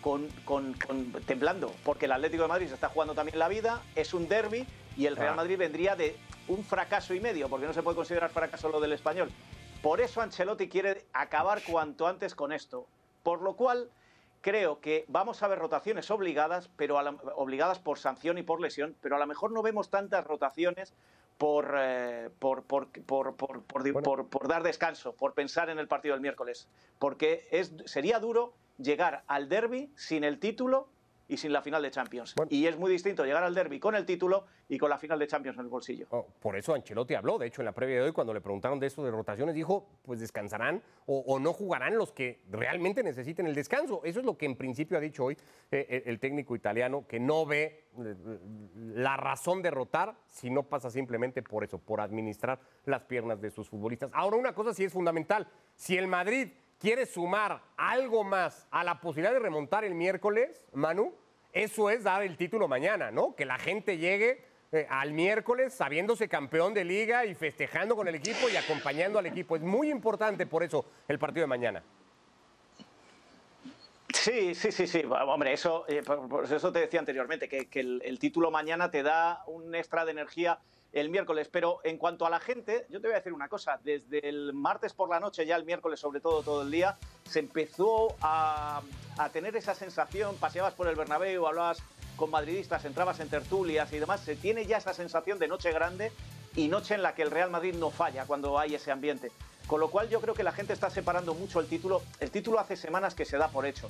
con, 0.00 0.28
con- 0.44 0.74
con- 0.74 1.12
temblando, 1.26 1.72
porque 1.84 2.06
el 2.06 2.12
Atlético 2.12 2.44
de 2.44 2.48
Madrid 2.48 2.68
se 2.68 2.74
está 2.74 2.88
jugando 2.88 3.14
también 3.14 3.38
la 3.38 3.48
vida, 3.48 3.82
es 3.94 4.14
un 4.14 4.28
derby 4.28 4.66
y 4.96 5.06
el 5.06 5.16
Real 5.16 5.34
Ah. 5.34 5.36
Madrid 5.36 5.58
vendría 5.58 5.96
de 5.96 6.16
un 6.48 6.64
fracaso 6.64 7.12
y 7.14 7.20
medio, 7.20 7.48
porque 7.48 7.66
no 7.66 7.72
se 7.74 7.82
puede 7.82 7.96
considerar 7.96 8.30
fracaso 8.30 8.68
lo 8.70 8.80
del 8.80 8.92
español. 8.92 9.30
Por 9.82 10.00
eso 10.00 10.20
Ancelotti 10.20 10.68
quiere 10.68 11.04
acabar 11.12 11.62
cuanto 11.62 12.06
antes 12.06 12.34
con 12.34 12.52
esto. 12.52 12.86
Por 13.22 13.42
lo 13.42 13.54
cual 13.54 13.88
creo 14.40 14.80
que 14.80 15.04
vamos 15.08 15.42
a 15.42 15.48
ver 15.48 15.58
rotaciones 15.58 16.10
obligadas, 16.10 16.70
pero 16.76 16.98
a 16.98 17.02
la- 17.02 17.10
obligadas 17.36 17.78
por 17.78 17.98
sanción 17.98 18.38
y 18.38 18.42
por 18.42 18.60
lesión, 18.60 18.96
pero 19.02 19.16
a 19.16 19.18
lo 19.18 19.26
mejor 19.26 19.52
no 19.52 19.62
vemos 19.62 19.90
tantas 19.90 20.24
rotaciones 20.26 20.92
por, 21.40 21.74
eh, 21.78 22.28
por, 22.38 22.64
por, 22.64 22.88
por, 22.88 23.34
por- 23.34 23.62
por 23.62 23.82
di- 23.82 23.92
Bueno. 23.92 24.04
por- 24.04 24.28
por 24.28 24.46
dar 24.46 24.62
descanso, 24.62 25.14
por 25.14 25.32
pensar 25.32 25.70
en 25.70 25.78
el 25.78 25.88
partido 25.88 26.12
del 26.14 26.20
miércoles. 26.20 26.68
Porque 26.98 27.48
es, 27.50 27.72
sería 27.86 28.18
duro 28.18 28.52
llegar 28.76 29.22
al 29.26 29.48
derby 29.48 29.90
sin 29.96 30.22
el 30.22 30.38
título 30.38 30.88
y 31.30 31.36
sin 31.36 31.52
la 31.52 31.62
final 31.62 31.80
de 31.82 31.90
Champions. 31.90 32.34
Bueno. 32.34 32.48
Y 32.52 32.66
es 32.66 32.76
muy 32.76 32.90
distinto 32.90 33.24
llegar 33.24 33.44
al 33.44 33.54
derby 33.54 33.78
con 33.78 33.94
el 33.94 34.04
título 34.04 34.44
y 34.68 34.76
con 34.78 34.90
la 34.90 34.98
final 34.98 35.18
de 35.18 35.26
Champions 35.26 35.56
en 35.58 35.64
el 35.64 35.70
bolsillo. 35.70 36.06
Oh, 36.10 36.26
por 36.40 36.56
eso 36.56 36.74
Ancelotti 36.74 37.14
habló, 37.14 37.38
de 37.38 37.46
hecho, 37.46 37.62
en 37.62 37.66
la 37.66 37.72
previa 37.72 37.96
de 37.96 38.02
hoy, 38.02 38.12
cuando 38.12 38.34
le 38.34 38.40
preguntaron 38.40 38.78
de 38.80 38.86
esto 38.88 39.04
de 39.04 39.10
rotaciones, 39.10 39.54
dijo, 39.54 39.86
pues 40.02 40.20
descansarán 40.20 40.82
o, 41.06 41.20
o 41.20 41.38
no 41.38 41.52
jugarán 41.52 41.96
los 41.96 42.12
que 42.12 42.42
realmente 42.50 43.02
necesiten 43.02 43.46
el 43.46 43.54
descanso. 43.54 44.02
Eso 44.04 44.20
es 44.20 44.26
lo 44.26 44.36
que 44.36 44.46
en 44.46 44.56
principio 44.56 44.98
ha 44.98 45.00
dicho 45.00 45.24
hoy 45.24 45.36
eh, 45.70 45.86
el, 45.88 46.12
el 46.12 46.18
técnico 46.18 46.56
italiano, 46.56 47.06
que 47.06 47.20
no 47.20 47.46
ve 47.46 47.88
eh, 47.98 48.14
la 48.74 49.16
razón 49.16 49.62
de 49.62 49.70
rotar 49.70 50.16
si 50.26 50.50
no 50.50 50.64
pasa 50.64 50.90
simplemente 50.90 51.42
por 51.42 51.62
eso, 51.64 51.78
por 51.78 52.00
administrar 52.00 52.60
las 52.84 53.02
piernas 53.02 53.40
de 53.40 53.50
sus 53.50 53.68
futbolistas. 53.68 54.10
Ahora, 54.14 54.36
una 54.36 54.54
cosa 54.54 54.74
sí 54.74 54.84
es 54.84 54.92
fundamental. 54.92 55.46
Si 55.76 55.96
el 55.96 56.08
Madrid 56.08 56.48
quiere 56.78 57.04
sumar 57.04 57.62
algo 57.76 58.24
más 58.24 58.66
a 58.70 58.82
la 58.82 59.00
posibilidad 59.00 59.34
de 59.34 59.38
remontar 59.38 59.84
el 59.84 59.94
miércoles, 59.94 60.64
Manu, 60.72 61.14
eso 61.52 61.90
es 61.90 62.04
dar 62.04 62.22
el 62.22 62.36
título 62.36 62.68
mañana, 62.68 63.10
¿no? 63.10 63.34
Que 63.34 63.44
la 63.44 63.58
gente 63.58 63.98
llegue 63.98 64.44
eh, 64.72 64.86
al 64.88 65.12
miércoles 65.12 65.74
sabiéndose 65.74 66.28
campeón 66.28 66.74
de 66.74 66.84
liga 66.84 67.24
y 67.24 67.34
festejando 67.34 67.96
con 67.96 68.06
el 68.06 68.14
equipo 68.14 68.48
y 68.48 68.56
acompañando 68.56 69.18
al 69.18 69.26
equipo. 69.26 69.56
Es 69.56 69.62
muy 69.62 69.90
importante 69.90 70.46
por 70.46 70.62
eso 70.62 70.84
el 71.08 71.18
partido 71.18 71.42
de 71.42 71.48
mañana. 71.48 71.82
Sí, 74.12 74.54
sí, 74.54 74.70
sí, 74.70 74.86
sí. 74.86 75.02
Hombre, 75.08 75.52
eso, 75.52 75.84
eh, 75.88 76.02
por, 76.02 76.44
eso 76.44 76.72
te 76.72 76.80
decía 76.80 77.00
anteriormente, 77.00 77.48
que, 77.48 77.68
el 77.80 78.18
título 78.18 78.50
mañana 78.50 78.90
te 78.90 79.02
da 79.02 79.42
un 79.46 79.74
extra 79.74 80.04
de 80.04 80.12
energía 80.12 80.60
el 80.92 81.08
miércoles. 81.08 81.48
Pero 81.50 81.80
en 81.84 81.98
cuanto 81.98 82.26
a 82.26 82.30
la 82.30 82.40
gente, 82.40 82.86
yo 82.88 83.00
te 83.00 83.08
voy 83.08 83.14
a 83.14 83.18
decir 83.18 83.32
una 83.32 83.48
cosa. 83.48 83.78
Desde 83.82 84.28
el 84.28 84.52
martes 84.52 84.92
por 84.92 85.08
la 85.08 85.20
noche, 85.20 85.46
ya 85.46 85.56
el 85.56 85.64
miércoles, 85.64 86.00
sobre 86.00 86.20
todo 86.20 86.42
todo 86.42 86.62
el 86.62 86.70
día, 86.70 86.98
se 87.24 87.38
empezó 87.38 88.14
a, 88.20 88.82
a 89.18 89.28
tener 89.30 89.56
esa 89.56 89.74
sensación. 89.74 90.36
Paseabas 90.36 90.74
por 90.74 90.88
el 90.88 90.96
Bernabéu, 90.96 91.46
hablabas 91.46 91.82
con 92.16 92.30
madridistas, 92.30 92.84
entrabas 92.84 93.20
en 93.20 93.28
tertulias 93.28 93.92
y 93.92 93.98
demás. 93.98 94.20
Se 94.20 94.36
tiene 94.36 94.66
ya 94.66 94.78
esa 94.78 94.94
sensación 94.94 95.38
de 95.38 95.48
noche 95.48 95.72
grande 95.72 96.12
y 96.56 96.68
noche 96.68 96.94
en 96.94 97.02
la 97.02 97.14
que 97.14 97.22
el 97.22 97.30
Real 97.30 97.50
Madrid 97.50 97.74
no 97.74 97.90
falla 97.90 98.24
cuando 98.26 98.58
hay 98.58 98.74
ese 98.74 98.90
ambiente. 98.90 99.32
Con 99.66 99.78
lo 99.78 99.88
cual 99.88 100.08
yo 100.08 100.20
creo 100.20 100.34
que 100.34 100.42
la 100.42 100.52
gente 100.52 100.72
está 100.72 100.90
separando 100.90 101.32
mucho 101.32 101.60
el 101.60 101.68
título. 101.68 102.02
El 102.18 102.30
título 102.30 102.58
hace 102.58 102.76
semanas 102.76 103.14
que 103.14 103.24
se 103.24 103.38
da 103.38 103.48
por 103.48 103.66
hecho. 103.66 103.88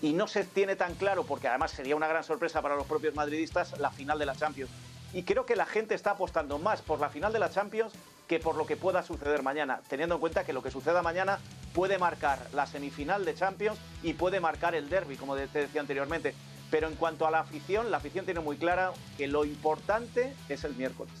Y 0.00 0.12
no 0.12 0.26
se 0.26 0.44
tiene 0.44 0.74
tan 0.76 0.94
claro, 0.94 1.24
porque 1.24 1.48
además 1.48 1.72
sería 1.72 1.96
una 1.96 2.08
gran 2.08 2.24
sorpresa 2.24 2.62
para 2.62 2.76
los 2.76 2.86
propios 2.86 3.14
madridistas, 3.14 3.78
la 3.78 3.90
final 3.90 4.18
de 4.18 4.26
la 4.26 4.34
Champions. 4.34 4.70
Y 5.12 5.22
creo 5.22 5.46
que 5.46 5.56
la 5.56 5.66
gente 5.66 5.94
está 5.94 6.12
apostando 6.12 6.58
más 6.58 6.82
por 6.82 7.00
la 7.00 7.08
final 7.08 7.32
de 7.32 7.38
la 7.38 7.50
Champions 7.50 7.92
que 8.28 8.38
por 8.38 8.56
lo 8.56 8.66
que 8.66 8.76
pueda 8.76 9.02
suceder 9.02 9.42
mañana, 9.42 9.80
teniendo 9.88 10.16
en 10.16 10.20
cuenta 10.20 10.44
que 10.44 10.52
lo 10.52 10.62
que 10.62 10.70
suceda 10.70 11.02
mañana 11.02 11.38
puede 11.72 11.98
marcar 11.98 12.38
la 12.52 12.66
semifinal 12.66 13.24
de 13.24 13.34
Champions 13.34 13.78
y 14.02 14.12
puede 14.12 14.38
marcar 14.38 14.74
el 14.74 14.90
derby, 14.90 15.16
como 15.16 15.34
te 15.34 15.46
decía 15.46 15.80
anteriormente. 15.80 16.34
Pero 16.70 16.88
en 16.88 16.94
cuanto 16.96 17.26
a 17.26 17.30
la 17.30 17.40
afición, 17.40 17.90
la 17.90 17.96
afición 17.96 18.26
tiene 18.26 18.40
muy 18.40 18.58
clara 18.58 18.92
que 19.16 19.26
lo 19.26 19.46
importante 19.46 20.34
es 20.50 20.64
el 20.64 20.74
miércoles. 20.74 21.14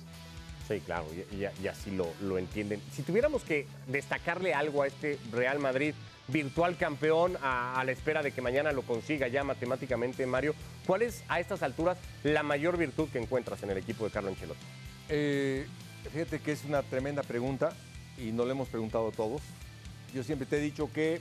Sí, 0.68 0.80
claro, 0.80 1.06
y, 1.32 1.66
así 1.66 1.90
lo, 1.90 2.08
lo 2.20 2.36
entienden. 2.36 2.82
Si 2.92 3.02
tuviéramos 3.02 3.42
que 3.42 3.66
destacarle 3.86 4.52
algo 4.52 4.82
a 4.82 4.86
este 4.86 5.18
Real 5.32 5.58
Madrid, 5.58 5.94
virtual 6.26 6.76
campeón, 6.76 7.38
a 7.42 7.82
la 7.86 7.92
espera 7.92 8.22
de 8.22 8.32
que 8.32 8.42
mañana 8.42 8.72
lo 8.72 8.82
consiga 8.82 9.28
ya 9.28 9.44
matemáticamente, 9.44 10.26
Mario, 10.26 10.54
¿cuál 10.88 11.02
es 11.02 11.22
a 11.28 11.38
estas 11.38 11.62
alturas 11.62 11.98
la 12.22 12.42
mayor 12.42 12.78
virtud 12.78 13.10
que 13.10 13.18
encuentras 13.18 13.62
en 13.62 13.68
el 13.68 13.76
equipo 13.76 14.06
de 14.06 14.10
Carlo 14.10 14.30
Ancelotti? 14.30 14.64
Eh, 15.10 15.66
fíjate 16.10 16.40
que 16.40 16.52
es 16.52 16.64
una 16.64 16.82
tremenda 16.82 17.22
pregunta 17.22 17.76
y 18.16 18.32
no 18.32 18.46
le 18.46 18.52
hemos 18.52 18.68
preguntado 18.68 19.12
todos. 19.12 19.42
Yo 20.14 20.24
siempre 20.24 20.46
te 20.46 20.56
he 20.56 20.60
dicho 20.60 20.90
que 20.90 21.20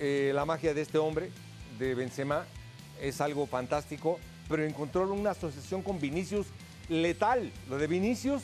eh, 0.00 0.32
la 0.34 0.44
magia 0.44 0.74
de 0.74 0.82
este 0.82 0.98
hombre, 0.98 1.30
de 1.78 1.94
Benzema, 1.94 2.44
es 3.00 3.20
algo 3.20 3.46
fantástico, 3.46 4.18
pero 4.48 4.64
encontró 4.64 5.10
una 5.12 5.30
asociación 5.30 5.82
con 5.82 6.00
Vinicius 6.00 6.48
letal. 6.88 7.52
Lo 7.70 7.78
de 7.78 7.86
Vinicius, 7.86 8.42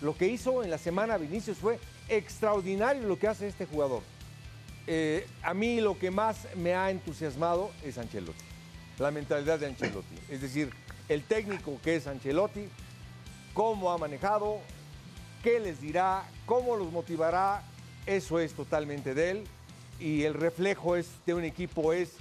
lo 0.00 0.16
que 0.16 0.26
hizo 0.26 0.64
en 0.64 0.70
la 0.70 0.78
semana 0.78 1.18
Vinicius 1.18 1.58
fue 1.58 1.78
extraordinario 2.08 3.06
lo 3.06 3.18
que 3.18 3.28
hace 3.28 3.46
este 3.46 3.66
jugador. 3.66 4.02
Eh, 4.86 5.26
a 5.42 5.52
mí 5.52 5.82
lo 5.82 5.98
que 5.98 6.10
más 6.10 6.48
me 6.56 6.74
ha 6.74 6.90
entusiasmado 6.90 7.72
es 7.84 7.98
Ancelotti, 7.98 8.42
la 8.98 9.10
mentalidad 9.10 9.58
de 9.58 9.66
Ancelotti. 9.66 10.16
Es 10.30 10.40
decir, 10.40 10.70
el 11.08 11.22
técnico 11.22 11.78
que 11.82 11.96
es 11.96 12.06
Ancelotti, 12.06 12.68
cómo 13.54 13.92
ha 13.92 13.98
manejado, 13.98 14.58
qué 15.42 15.60
les 15.60 15.80
dirá, 15.80 16.24
cómo 16.44 16.76
los 16.76 16.90
motivará, 16.90 17.62
eso 18.06 18.38
es 18.38 18.54
totalmente 18.54 19.14
de 19.14 19.30
él. 19.30 19.44
Y 19.98 20.24
el 20.24 20.34
reflejo 20.34 20.96
es, 20.96 21.08
de 21.24 21.34
un 21.34 21.44
equipo 21.44 21.92
es 21.92 22.16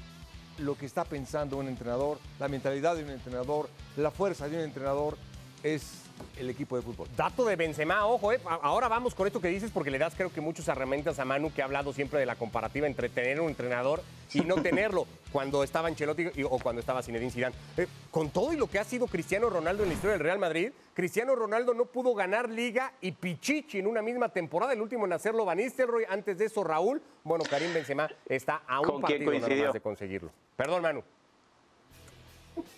lo 0.57 0.77
que 0.77 0.85
está 0.85 1.03
pensando 1.03 1.57
un 1.57 1.67
entrenador, 1.67 2.19
la 2.39 2.47
mentalidad 2.47 2.95
de 2.95 3.03
un 3.03 3.09
entrenador, 3.09 3.69
la 3.97 4.11
fuerza 4.11 4.47
de 4.47 4.57
un 4.57 4.63
entrenador 4.63 5.17
es 5.63 6.05
el 6.37 6.49
equipo 6.49 6.77
de 6.77 6.81
fútbol. 6.81 7.09
Dato 7.17 7.43
de 7.45 7.55
Benzema, 7.55 8.05
ojo, 8.05 8.31
eh, 8.31 8.39
ahora 8.45 8.87
vamos 8.87 9.15
con 9.15 9.27
esto 9.27 9.41
que 9.41 9.49
dices 9.49 9.71
porque 9.71 9.91
le 9.91 9.97
das 9.97 10.13
creo 10.15 10.31
que 10.31 10.39
muchas 10.39 10.67
herramientas 10.67 11.19
a 11.19 11.25
Manu 11.25 11.51
que 11.51 11.61
ha 11.61 11.65
hablado 11.65 11.91
siempre 11.91 12.19
de 12.19 12.25
la 12.25 12.35
comparativa 12.35 12.87
entre 12.87 13.09
tener 13.09 13.41
un 13.41 13.49
entrenador 13.49 14.01
y 14.33 14.41
no 14.41 14.55
tenerlo 14.61 15.07
cuando 15.35 15.65
estaba 15.65 15.89
Ancelotti 15.89 16.29
y- 16.35 16.43
o 16.43 16.57
cuando 16.59 16.79
estaba 16.79 17.03
Zinedine 17.03 17.29
Zidane. 17.29 17.55
Eh, 17.75 17.87
con 18.09 18.29
todo 18.29 18.53
y 18.53 18.55
lo 18.55 18.67
que 18.67 18.79
ha 18.79 18.85
sido 18.85 19.05
Cristiano 19.05 19.49
Ronaldo 19.49 19.83
en 19.83 19.89
la 19.89 19.95
historia 19.95 20.13
del 20.13 20.21
Real 20.21 20.39
Madrid, 20.39 20.71
Cristiano 20.93 21.35
Ronaldo 21.35 21.73
no 21.73 21.83
pudo 21.87 22.15
ganar 22.15 22.49
Liga 22.49 22.93
y 23.01 23.11
Pichichi 23.11 23.79
en 23.79 23.87
una 23.87 24.01
misma 24.01 24.29
temporada, 24.29 24.71
el 24.71 24.79
último 24.79 25.05
en 25.05 25.11
hacerlo 25.11 25.43
Van 25.43 25.57
Nistelrooy, 25.57 26.05
antes 26.07 26.37
de 26.37 26.45
eso 26.45 26.63
Raúl, 26.63 27.01
bueno, 27.25 27.43
Karim 27.49 27.73
Benzema 27.73 28.09
está 28.29 28.61
a 28.65 28.79
un 28.79 28.85
¿Con 28.87 29.01
quién 29.01 29.25
partido 29.25 29.49
nada 29.49 29.65
más 29.65 29.73
de 29.73 29.81
conseguirlo. 29.81 30.31
Perdón, 30.55 30.81
Manu. 30.83 31.03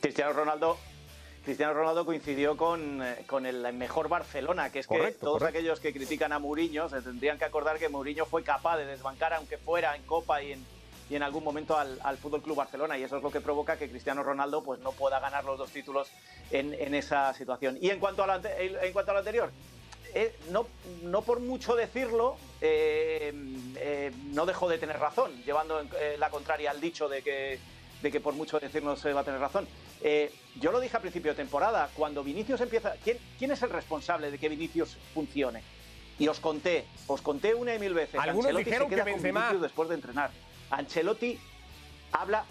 Cristiano 0.02 0.34
Ronaldo, 0.34 0.78
Cristiano 1.46 1.76
Ronaldo 1.76 2.08
coincidió 2.08 2.58
con, 2.58 3.04
eh, 3.04 3.24
con 3.28 3.46
el 3.46 3.72
mejor 3.74 4.10
Barcelona, 4.10 4.72
que 4.72 4.80
es 4.80 4.88
que 4.88 4.98
Correcto, 4.98 5.20
todos 5.28 5.38
correcto. 5.38 5.60
aquellos 5.60 5.80
que 5.80 5.94
critican 5.94 6.32
a 6.34 6.40
Mourinho 6.40 6.90
se 6.90 7.04
tendrían 7.04 7.38
que 7.38 7.46
acordar 7.46 7.78
que 7.78 7.88
Mourinho 7.88 8.26
fue 8.26 8.42
capaz 8.44 8.78
de 8.78 8.88
desbancar, 8.88 9.34
aunque 9.34 9.60
fuera 9.60 9.96
en 9.96 10.02
Copa 10.08 10.42
y 10.42 10.54
en, 10.54 10.66
y 11.10 11.16
en 11.16 11.24
algún 11.24 11.44
momento 11.44 11.78
al, 11.78 12.00
al 12.04 12.18
Fútbol 12.18 12.42
Club 12.42 12.58
Barcelona, 12.58 12.98
y 12.98 13.04
eso 13.04 13.18
es 13.18 13.24
lo 13.24 13.32
que 13.32 13.40
provoca 13.42 13.78
que 13.78 13.90
Cristiano 13.90 14.24
Ronaldo 14.24 14.64
pues, 14.64 14.80
no 14.82 14.92
pueda 14.92 15.20
ganar 15.20 15.46
los 15.46 15.58
dos 15.58 15.70
títulos 15.72 16.10
en, 16.52 16.74
en 16.74 16.94
esa 16.94 17.34
situación. 17.34 17.78
Y 17.82 17.90
en 17.90 18.00
cuanto 18.00 18.24
a 18.24 18.28
lo, 18.28 18.42
en 18.46 18.94
cuanto 18.94 19.12
a 19.12 19.14
lo 19.14 19.20
anterior, 19.20 19.52
eh, 20.14 20.36
no, 20.52 20.68
no 21.04 21.22
por 21.22 21.40
mucho 21.40 21.76
decirlo, 21.76 22.38
eh, 22.62 23.34
eh, 23.78 24.12
no 24.32 24.46
dejó 24.46 24.68
de 24.68 24.78
tener 24.78 25.00
razón, 25.00 25.32
llevando 25.46 25.82
la 26.18 26.30
contraria 26.30 26.72
al 26.72 26.82
dicho 26.82 27.08
de 27.08 27.22
que, 27.22 27.60
de 28.02 28.12
que 28.12 28.20
por 28.20 28.34
mucho 28.34 28.60
decir 28.60 28.84
no 28.84 28.96
se 28.96 29.14
va 29.14 29.22
a 29.22 29.24
tener 29.24 29.40
razón. 29.40 29.68
Yo 30.60 30.72
lo 30.72 30.80
dije 30.80 30.98
a 30.98 31.00
principio 31.00 31.32
de 31.32 31.36
temporada, 31.38 31.90
cuando 31.96 32.24
Vinicius 32.24 32.60
empieza... 32.62 32.94
¿quién, 33.04 33.18
quién 33.38 33.52
es 33.52 33.62
el 33.62 33.70
responsable 33.70 34.32
de 34.32 34.38
que 34.38 34.50
Vinicius 34.50 34.98
funcione? 35.14 35.62
Y 36.20 36.28
os 36.28 36.40
conté, 36.40 36.86
os 37.06 37.22
conté 37.22 37.54
una 37.54 37.76
y 37.76 37.80
mil 37.80 37.94
veces. 37.94 38.20
Algunos 38.20 38.48
Ancelotti 38.48 38.64
se 38.64 38.70
dijeron 38.72 38.90
que 38.90 38.96
queda 38.96 39.04
con 39.04 39.22
Benzema- 39.22 39.42
Vinicius 39.42 39.62
después 39.62 39.90
de 39.90 39.96
entrenar. 39.96 40.32
Ancelotti 40.70 41.40
habla, 42.12 42.46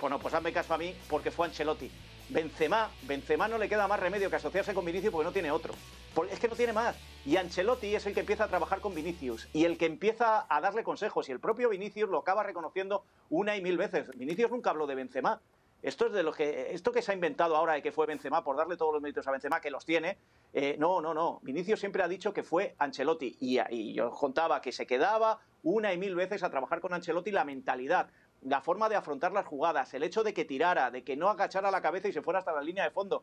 bueno, 0.00 0.18
pues 0.18 0.34
hazme 0.34 0.52
caso 0.52 0.74
a 0.74 0.78
mí 0.78 0.94
porque 1.08 1.30
fue 1.30 1.46
Ancelotti. 1.46 1.90
Benzema, 2.28 2.90
Benzema 3.02 3.48
no 3.48 3.58
le 3.58 3.68
queda 3.68 3.88
más 3.88 3.98
remedio 3.98 4.30
que 4.30 4.36
asociarse 4.36 4.72
con 4.72 4.84
Vinicius 4.84 5.12
porque 5.12 5.24
no 5.24 5.32
tiene 5.32 5.50
otro. 5.50 5.74
Es 6.30 6.38
que 6.38 6.48
no 6.48 6.56
tiene 6.56 6.72
más. 6.72 6.96
Y 7.26 7.36
Ancelotti 7.36 7.94
es 7.94 8.06
el 8.06 8.14
que 8.14 8.20
empieza 8.20 8.44
a 8.44 8.48
trabajar 8.48 8.80
con 8.80 8.94
Vinicius 8.94 9.48
y 9.52 9.64
el 9.64 9.76
que 9.76 9.86
empieza 9.86 10.46
a 10.48 10.60
darle 10.60 10.84
consejos. 10.84 11.28
Y 11.28 11.32
el 11.32 11.40
propio 11.40 11.68
Vinicius 11.68 12.08
lo 12.08 12.18
acaba 12.18 12.42
reconociendo 12.42 13.04
una 13.30 13.56
y 13.56 13.60
mil 13.60 13.76
veces. 13.76 14.08
Vinicius 14.16 14.50
nunca 14.50 14.70
habló 14.70 14.86
de 14.86 14.94
Benzema. 14.94 15.40
Esto 15.82 16.06
es 16.06 16.12
de 16.12 16.22
lo 16.22 16.32
que 16.32 16.74
esto 16.74 16.92
que 16.92 17.00
se 17.02 17.10
ha 17.10 17.14
inventado 17.14 17.56
ahora 17.56 17.72
de 17.72 17.82
que 17.82 17.90
fue 17.90 18.06
Benzema 18.06 18.44
por 18.44 18.56
darle 18.56 18.76
todos 18.76 18.92
los 18.92 19.02
méritos 19.02 19.26
a 19.26 19.30
Benzema 19.32 19.60
que 19.60 19.70
los 19.70 19.84
tiene. 19.84 20.18
eh, 20.52 20.76
no, 20.78 21.00
no, 21.00 21.14
no. 21.14 21.40
Vinicius 21.42 21.80
siempre 21.80 22.02
ha 22.02 22.08
dicho 22.08 22.32
que 22.32 22.42
fue 22.42 22.74
Ancelotti 22.78 23.36
y, 23.40 23.58
y 23.70 23.94
yo 23.94 24.10
contaba 24.10 24.60
que 24.60 24.72
se 24.72 24.86
quedaba 24.86 25.40
una 25.62 25.92
y 25.92 25.98
mil 25.98 26.14
veces 26.14 26.42
a 26.42 26.50
trabajar 26.50 26.80
con 26.80 26.92
Ancelotti 26.94 27.30
la 27.30 27.44
mentalidad, 27.44 28.08
la 28.42 28.60
forma 28.60 28.88
de 28.88 28.96
afrontar 28.96 29.32
las 29.32 29.46
jugadas, 29.46 29.92
el 29.94 30.02
hecho 30.02 30.22
de 30.22 30.32
que 30.32 30.44
tirara, 30.44 30.90
de 30.90 31.04
que 31.04 31.16
no 31.16 31.28
agachara 31.28 31.70
la 31.70 31.82
cabeza 31.82 32.08
y 32.08 32.12
se 32.12 32.22
fuera 32.22 32.38
hasta 32.38 32.52
la 32.52 32.62
línea 32.62 32.84
de 32.84 32.90
fondo. 32.90 33.22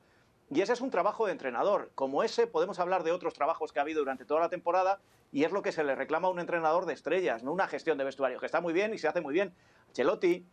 Y 0.50 0.62
ese 0.62 0.74
es 0.74 0.82
un 0.82 0.92
trabajo 0.92 1.26
de 1.26 1.32
entrenador. 1.34 1.92
Como 1.96 2.24
ese 2.24 2.48
podemos 2.48 2.80
hablar 2.80 3.04
de 3.04 3.12
otros 3.12 3.34
trabajos 3.34 3.74
que 3.74 3.80
ha 3.80 3.82
habido 3.82 4.00
durante 4.00 4.24
toda 4.26 4.40
la 4.42 4.50
temporada 4.50 5.00
y 5.32 5.44
es 5.44 5.52
lo 5.52 5.62
que 5.62 5.72
se 5.72 5.84
le 5.84 5.96
reclama 5.96 6.28
a 6.28 6.32
un 6.32 6.40
entrenador 6.40 6.86
de 6.86 6.94
estrellas, 6.94 7.44
no 7.44 7.52
una 7.52 7.68
gestión 7.68 7.98
de 7.98 8.04
vestuario, 8.06 8.40
que 8.40 8.46
está 8.46 8.62
muy 8.62 8.72
bien 8.74 8.94
y 8.94 8.98
se 8.98 9.08
hace 9.08 9.20
muy 9.20 9.34
bien. 9.34 9.54
Ancelotti, 9.90 10.46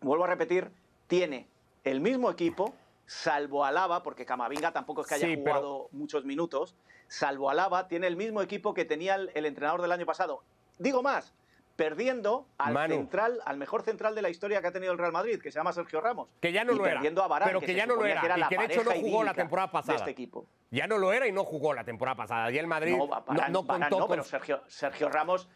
vuelvo 0.00 0.24
a 0.24 0.28
repetir, 0.28 0.70
tiene 1.06 1.48
el 1.84 2.00
mismo 2.00 2.30
equipo, 2.30 2.74
salvo 3.06 3.64
Alaba, 3.64 4.02
porque 4.02 4.26
Camavinga 4.26 4.72
tampoco 4.72 5.02
es 5.02 5.06
que 5.06 5.14
haya 5.14 5.26
Sí, 5.26 5.36
pero- 5.38 5.56
jugado 5.56 5.88
muchos 5.92 6.24
minutos, 6.26 6.74
salvo 7.06 7.48
Alaba, 7.48 7.88
tiene 7.88 8.08
el 8.08 8.16
mismo 8.16 8.42
equipo 8.42 8.74
que 8.74 8.84
tenía 8.84 9.14
el, 9.14 9.30
el 9.34 9.46
entrenador 9.46 9.80
del 9.80 9.92
año 9.92 10.04
pasado. 10.04 10.42
Digo 10.78 11.02
más, 11.02 11.34
perdiendo 11.76 12.46
al 12.58 12.74
Manu. 12.74 12.94
central, 12.94 13.40
al 13.44 13.56
mejor 13.56 13.82
central 13.82 14.14
de 14.14 14.22
la 14.22 14.30
historia 14.30 14.60
que 14.60 14.66
ha 14.66 14.72
tenido 14.72 14.92
el 14.92 14.98
Real 14.98 15.12
Madrid, 15.12 15.40
que 15.40 15.52
se 15.52 15.58
llama 15.58 15.72
Sergio 15.72 16.00
Ramos. 16.00 16.28
Que 16.40 16.50
ya 16.52 16.64
no 16.64 16.72
y 16.72 16.76
lo 16.76 16.84
era, 16.86 16.94
perdiendo 16.96 17.22
a 17.22 17.28
Varane, 17.28 17.50
pero 17.50 17.60
que 17.60 17.74
ya 17.74 17.86
no 17.86 17.94
lo 17.94 18.04
era, 18.04 18.20
que 18.20 18.26
era 18.26 18.38
y 18.38 18.42
que 18.48 18.58
de 18.58 18.64
hecho 18.64 18.84
no 18.84 18.90
jugó 18.92 19.22
la 19.24 19.34
temporada 19.34 19.70
pasada. 19.70 19.92
De 19.94 19.98
este 19.98 20.10
equipo. 20.10 20.46
Ya 20.70 20.86
no 20.86 20.98
lo 20.98 21.12
era 21.12 21.26
y 21.28 21.32
no 21.32 21.44
jugó 21.44 21.72
la 21.74 21.84
temporada 21.84 22.16
pasada. 22.16 22.50
Ya 22.50 22.60
el 22.60 22.66
Madrid 22.66 22.96
No, 22.96 23.06
no, 23.06 23.08
Varane- 23.08 23.50
no 23.52 23.62
Varane 23.62 23.84
contó 23.90 23.98
no, 23.98 24.06
con, 24.06 24.10
pero 24.10 24.24
Sergio, 24.24 24.62
Sergio 24.66 25.08
Ramos, 25.08 25.48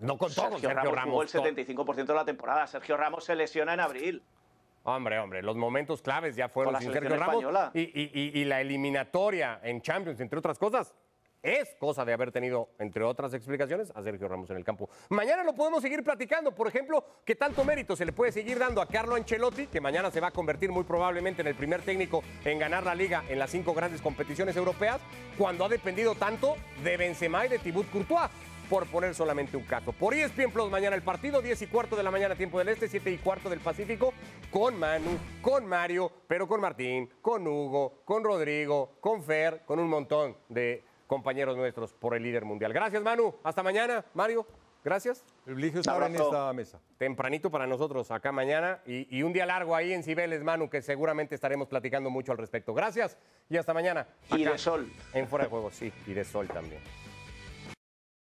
no 0.00 0.18
contó 0.18 0.42
con 0.50 0.60
Sergio 0.60 0.70
Ramos 0.92 1.04
jugó 1.04 1.22
el 1.22 1.28
Ramos. 1.28 1.46
75% 1.56 2.06
de 2.06 2.14
la 2.14 2.24
temporada. 2.24 2.66
Sergio 2.66 2.96
Ramos 2.96 3.24
se 3.24 3.36
lesiona 3.36 3.74
en 3.74 3.80
abril. 3.80 4.22
Hombre, 4.86 5.18
hombre, 5.18 5.40
los 5.42 5.56
momentos 5.56 6.02
claves 6.02 6.36
ya 6.36 6.48
fueron 6.48 6.76
sin 6.80 6.92
Sergio 6.92 7.16
Ramos. 7.16 7.44
Y, 7.74 7.80
y- 7.80 8.10
y- 8.12 8.40
y 8.40 8.44
la 8.44 8.60
eliminatoria 8.60 9.60
en 9.62 9.80
Champions, 9.80 10.20
entre 10.20 10.38
otras 10.40 10.58
cosas, 10.58 10.94
es 11.44 11.76
cosa 11.78 12.04
de 12.04 12.12
haber 12.14 12.32
tenido, 12.32 12.70
entre 12.78 13.04
otras 13.04 13.34
explicaciones, 13.34 13.92
a 13.94 14.02
Sergio 14.02 14.26
Ramos 14.26 14.48
en 14.50 14.56
el 14.56 14.64
campo. 14.64 14.88
Mañana 15.10 15.44
lo 15.44 15.54
podemos 15.54 15.82
seguir 15.82 16.02
platicando. 16.02 16.52
Por 16.52 16.66
ejemplo, 16.66 17.04
¿qué 17.24 17.36
tanto 17.36 17.64
mérito 17.64 17.94
se 17.94 18.06
le 18.06 18.12
puede 18.12 18.32
seguir 18.32 18.58
dando 18.58 18.80
a 18.80 18.88
Carlo 18.88 19.14
Ancelotti, 19.14 19.66
que 19.66 19.80
mañana 19.80 20.10
se 20.10 20.20
va 20.20 20.28
a 20.28 20.32
convertir 20.32 20.72
muy 20.72 20.84
probablemente 20.84 21.42
en 21.42 21.48
el 21.48 21.54
primer 21.54 21.82
técnico 21.82 22.22
en 22.44 22.58
ganar 22.58 22.84
la 22.84 22.94
liga 22.94 23.22
en 23.28 23.38
las 23.38 23.50
cinco 23.50 23.74
grandes 23.74 24.00
competiciones 24.00 24.56
europeas, 24.56 25.00
cuando 25.36 25.66
ha 25.66 25.68
dependido 25.68 26.14
tanto 26.14 26.56
de 26.82 26.96
Benzema 26.96 27.44
y 27.44 27.50
de 27.50 27.58
Thibaut 27.58 27.90
Courtois? 27.90 28.30
por 28.70 28.86
poner 28.86 29.14
solamente 29.14 29.58
un 29.58 29.64
caso. 29.64 29.92
Por 29.92 30.14
ESPN 30.14 30.50
Plus, 30.50 30.70
mañana 30.70 30.96
el 30.96 31.02
partido, 31.02 31.42
10 31.42 31.60
y 31.60 31.66
cuarto 31.66 31.96
de 31.96 32.02
la 32.02 32.10
mañana, 32.10 32.34
tiempo 32.34 32.58
del 32.58 32.68
Este, 32.68 32.88
7 32.88 33.10
y 33.10 33.18
cuarto 33.18 33.50
del 33.50 33.60
Pacífico, 33.60 34.14
con 34.50 34.78
Manu, 34.78 35.18
con 35.42 35.66
Mario, 35.66 36.10
pero 36.26 36.48
con 36.48 36.62
Martín, 36.62 37.10
con 37.20 37.46
Hugo, 37.46 38.00
con 38.06 38.24
Rodrigo, 38.24 38.96
con 39.00 39.22
Fer, 39.22 39.64
con 39.66 39.78
un 39.78 39.90
montón 39.90 40.36
de 40.48 40.82
compañeros 41.14 41.56
nuestros 41.56 41.92
por 41.92 42.16
el 42.16 42.24
líder 42.24 42.44
mundial. 42.44 42.72
Gracias, 42.72 43.00
Manu. 43.02 43.36
Hasta 43.44 43.62
mañana, 43.62 44.04
Mario. 44.14 44.44
Gracias. 44.82 45.24
El 45.46 45.54
privilegio 45.54 45.80
estar 45.80 46.02
en 46.02 46.16
esta 46.16 46.52
mesa. 46.52 46.80
Tempranito 46.98 47.50
para 47.50 47.66
nosotros 47.66 48.10
acá 48.10 48.32
mañana 48.32 48.80
y, 48.84 49.16
y 49.16 49.22
un 49.22 49.32
día 49.32 49.46
largo 49.46 49.74
ahí 49.76 49.92
en 49.92 50.02
Cibeles, 50.02 50.42
Manu, 50.42 50.68
que 50.68 50.82
seguramente 50.82 51.34
estaremos 51.34 51.68
platicando 51.68 52.10
mucho 52.10 52.32
al 52.32 52.38
respecto. 52.38 52.74
Gracias 52.74 53.16
y 53.48 53.56
hasta 53.56 53.72
mañana. 53.72 54.08
Y 54.30 54.42
acá 54.42 54.52
de 54.52 54.58
sol. 54.58 54.92
En 55.12 55.28
Fuera 55.28 55.44
de 55.44 55.50
Juego, 55.50 55.70
sí, 55.70 55.92
y 56.06 56.12
de 56.12 56.24
Sol 56.24 56.48
también. 56.48 56.82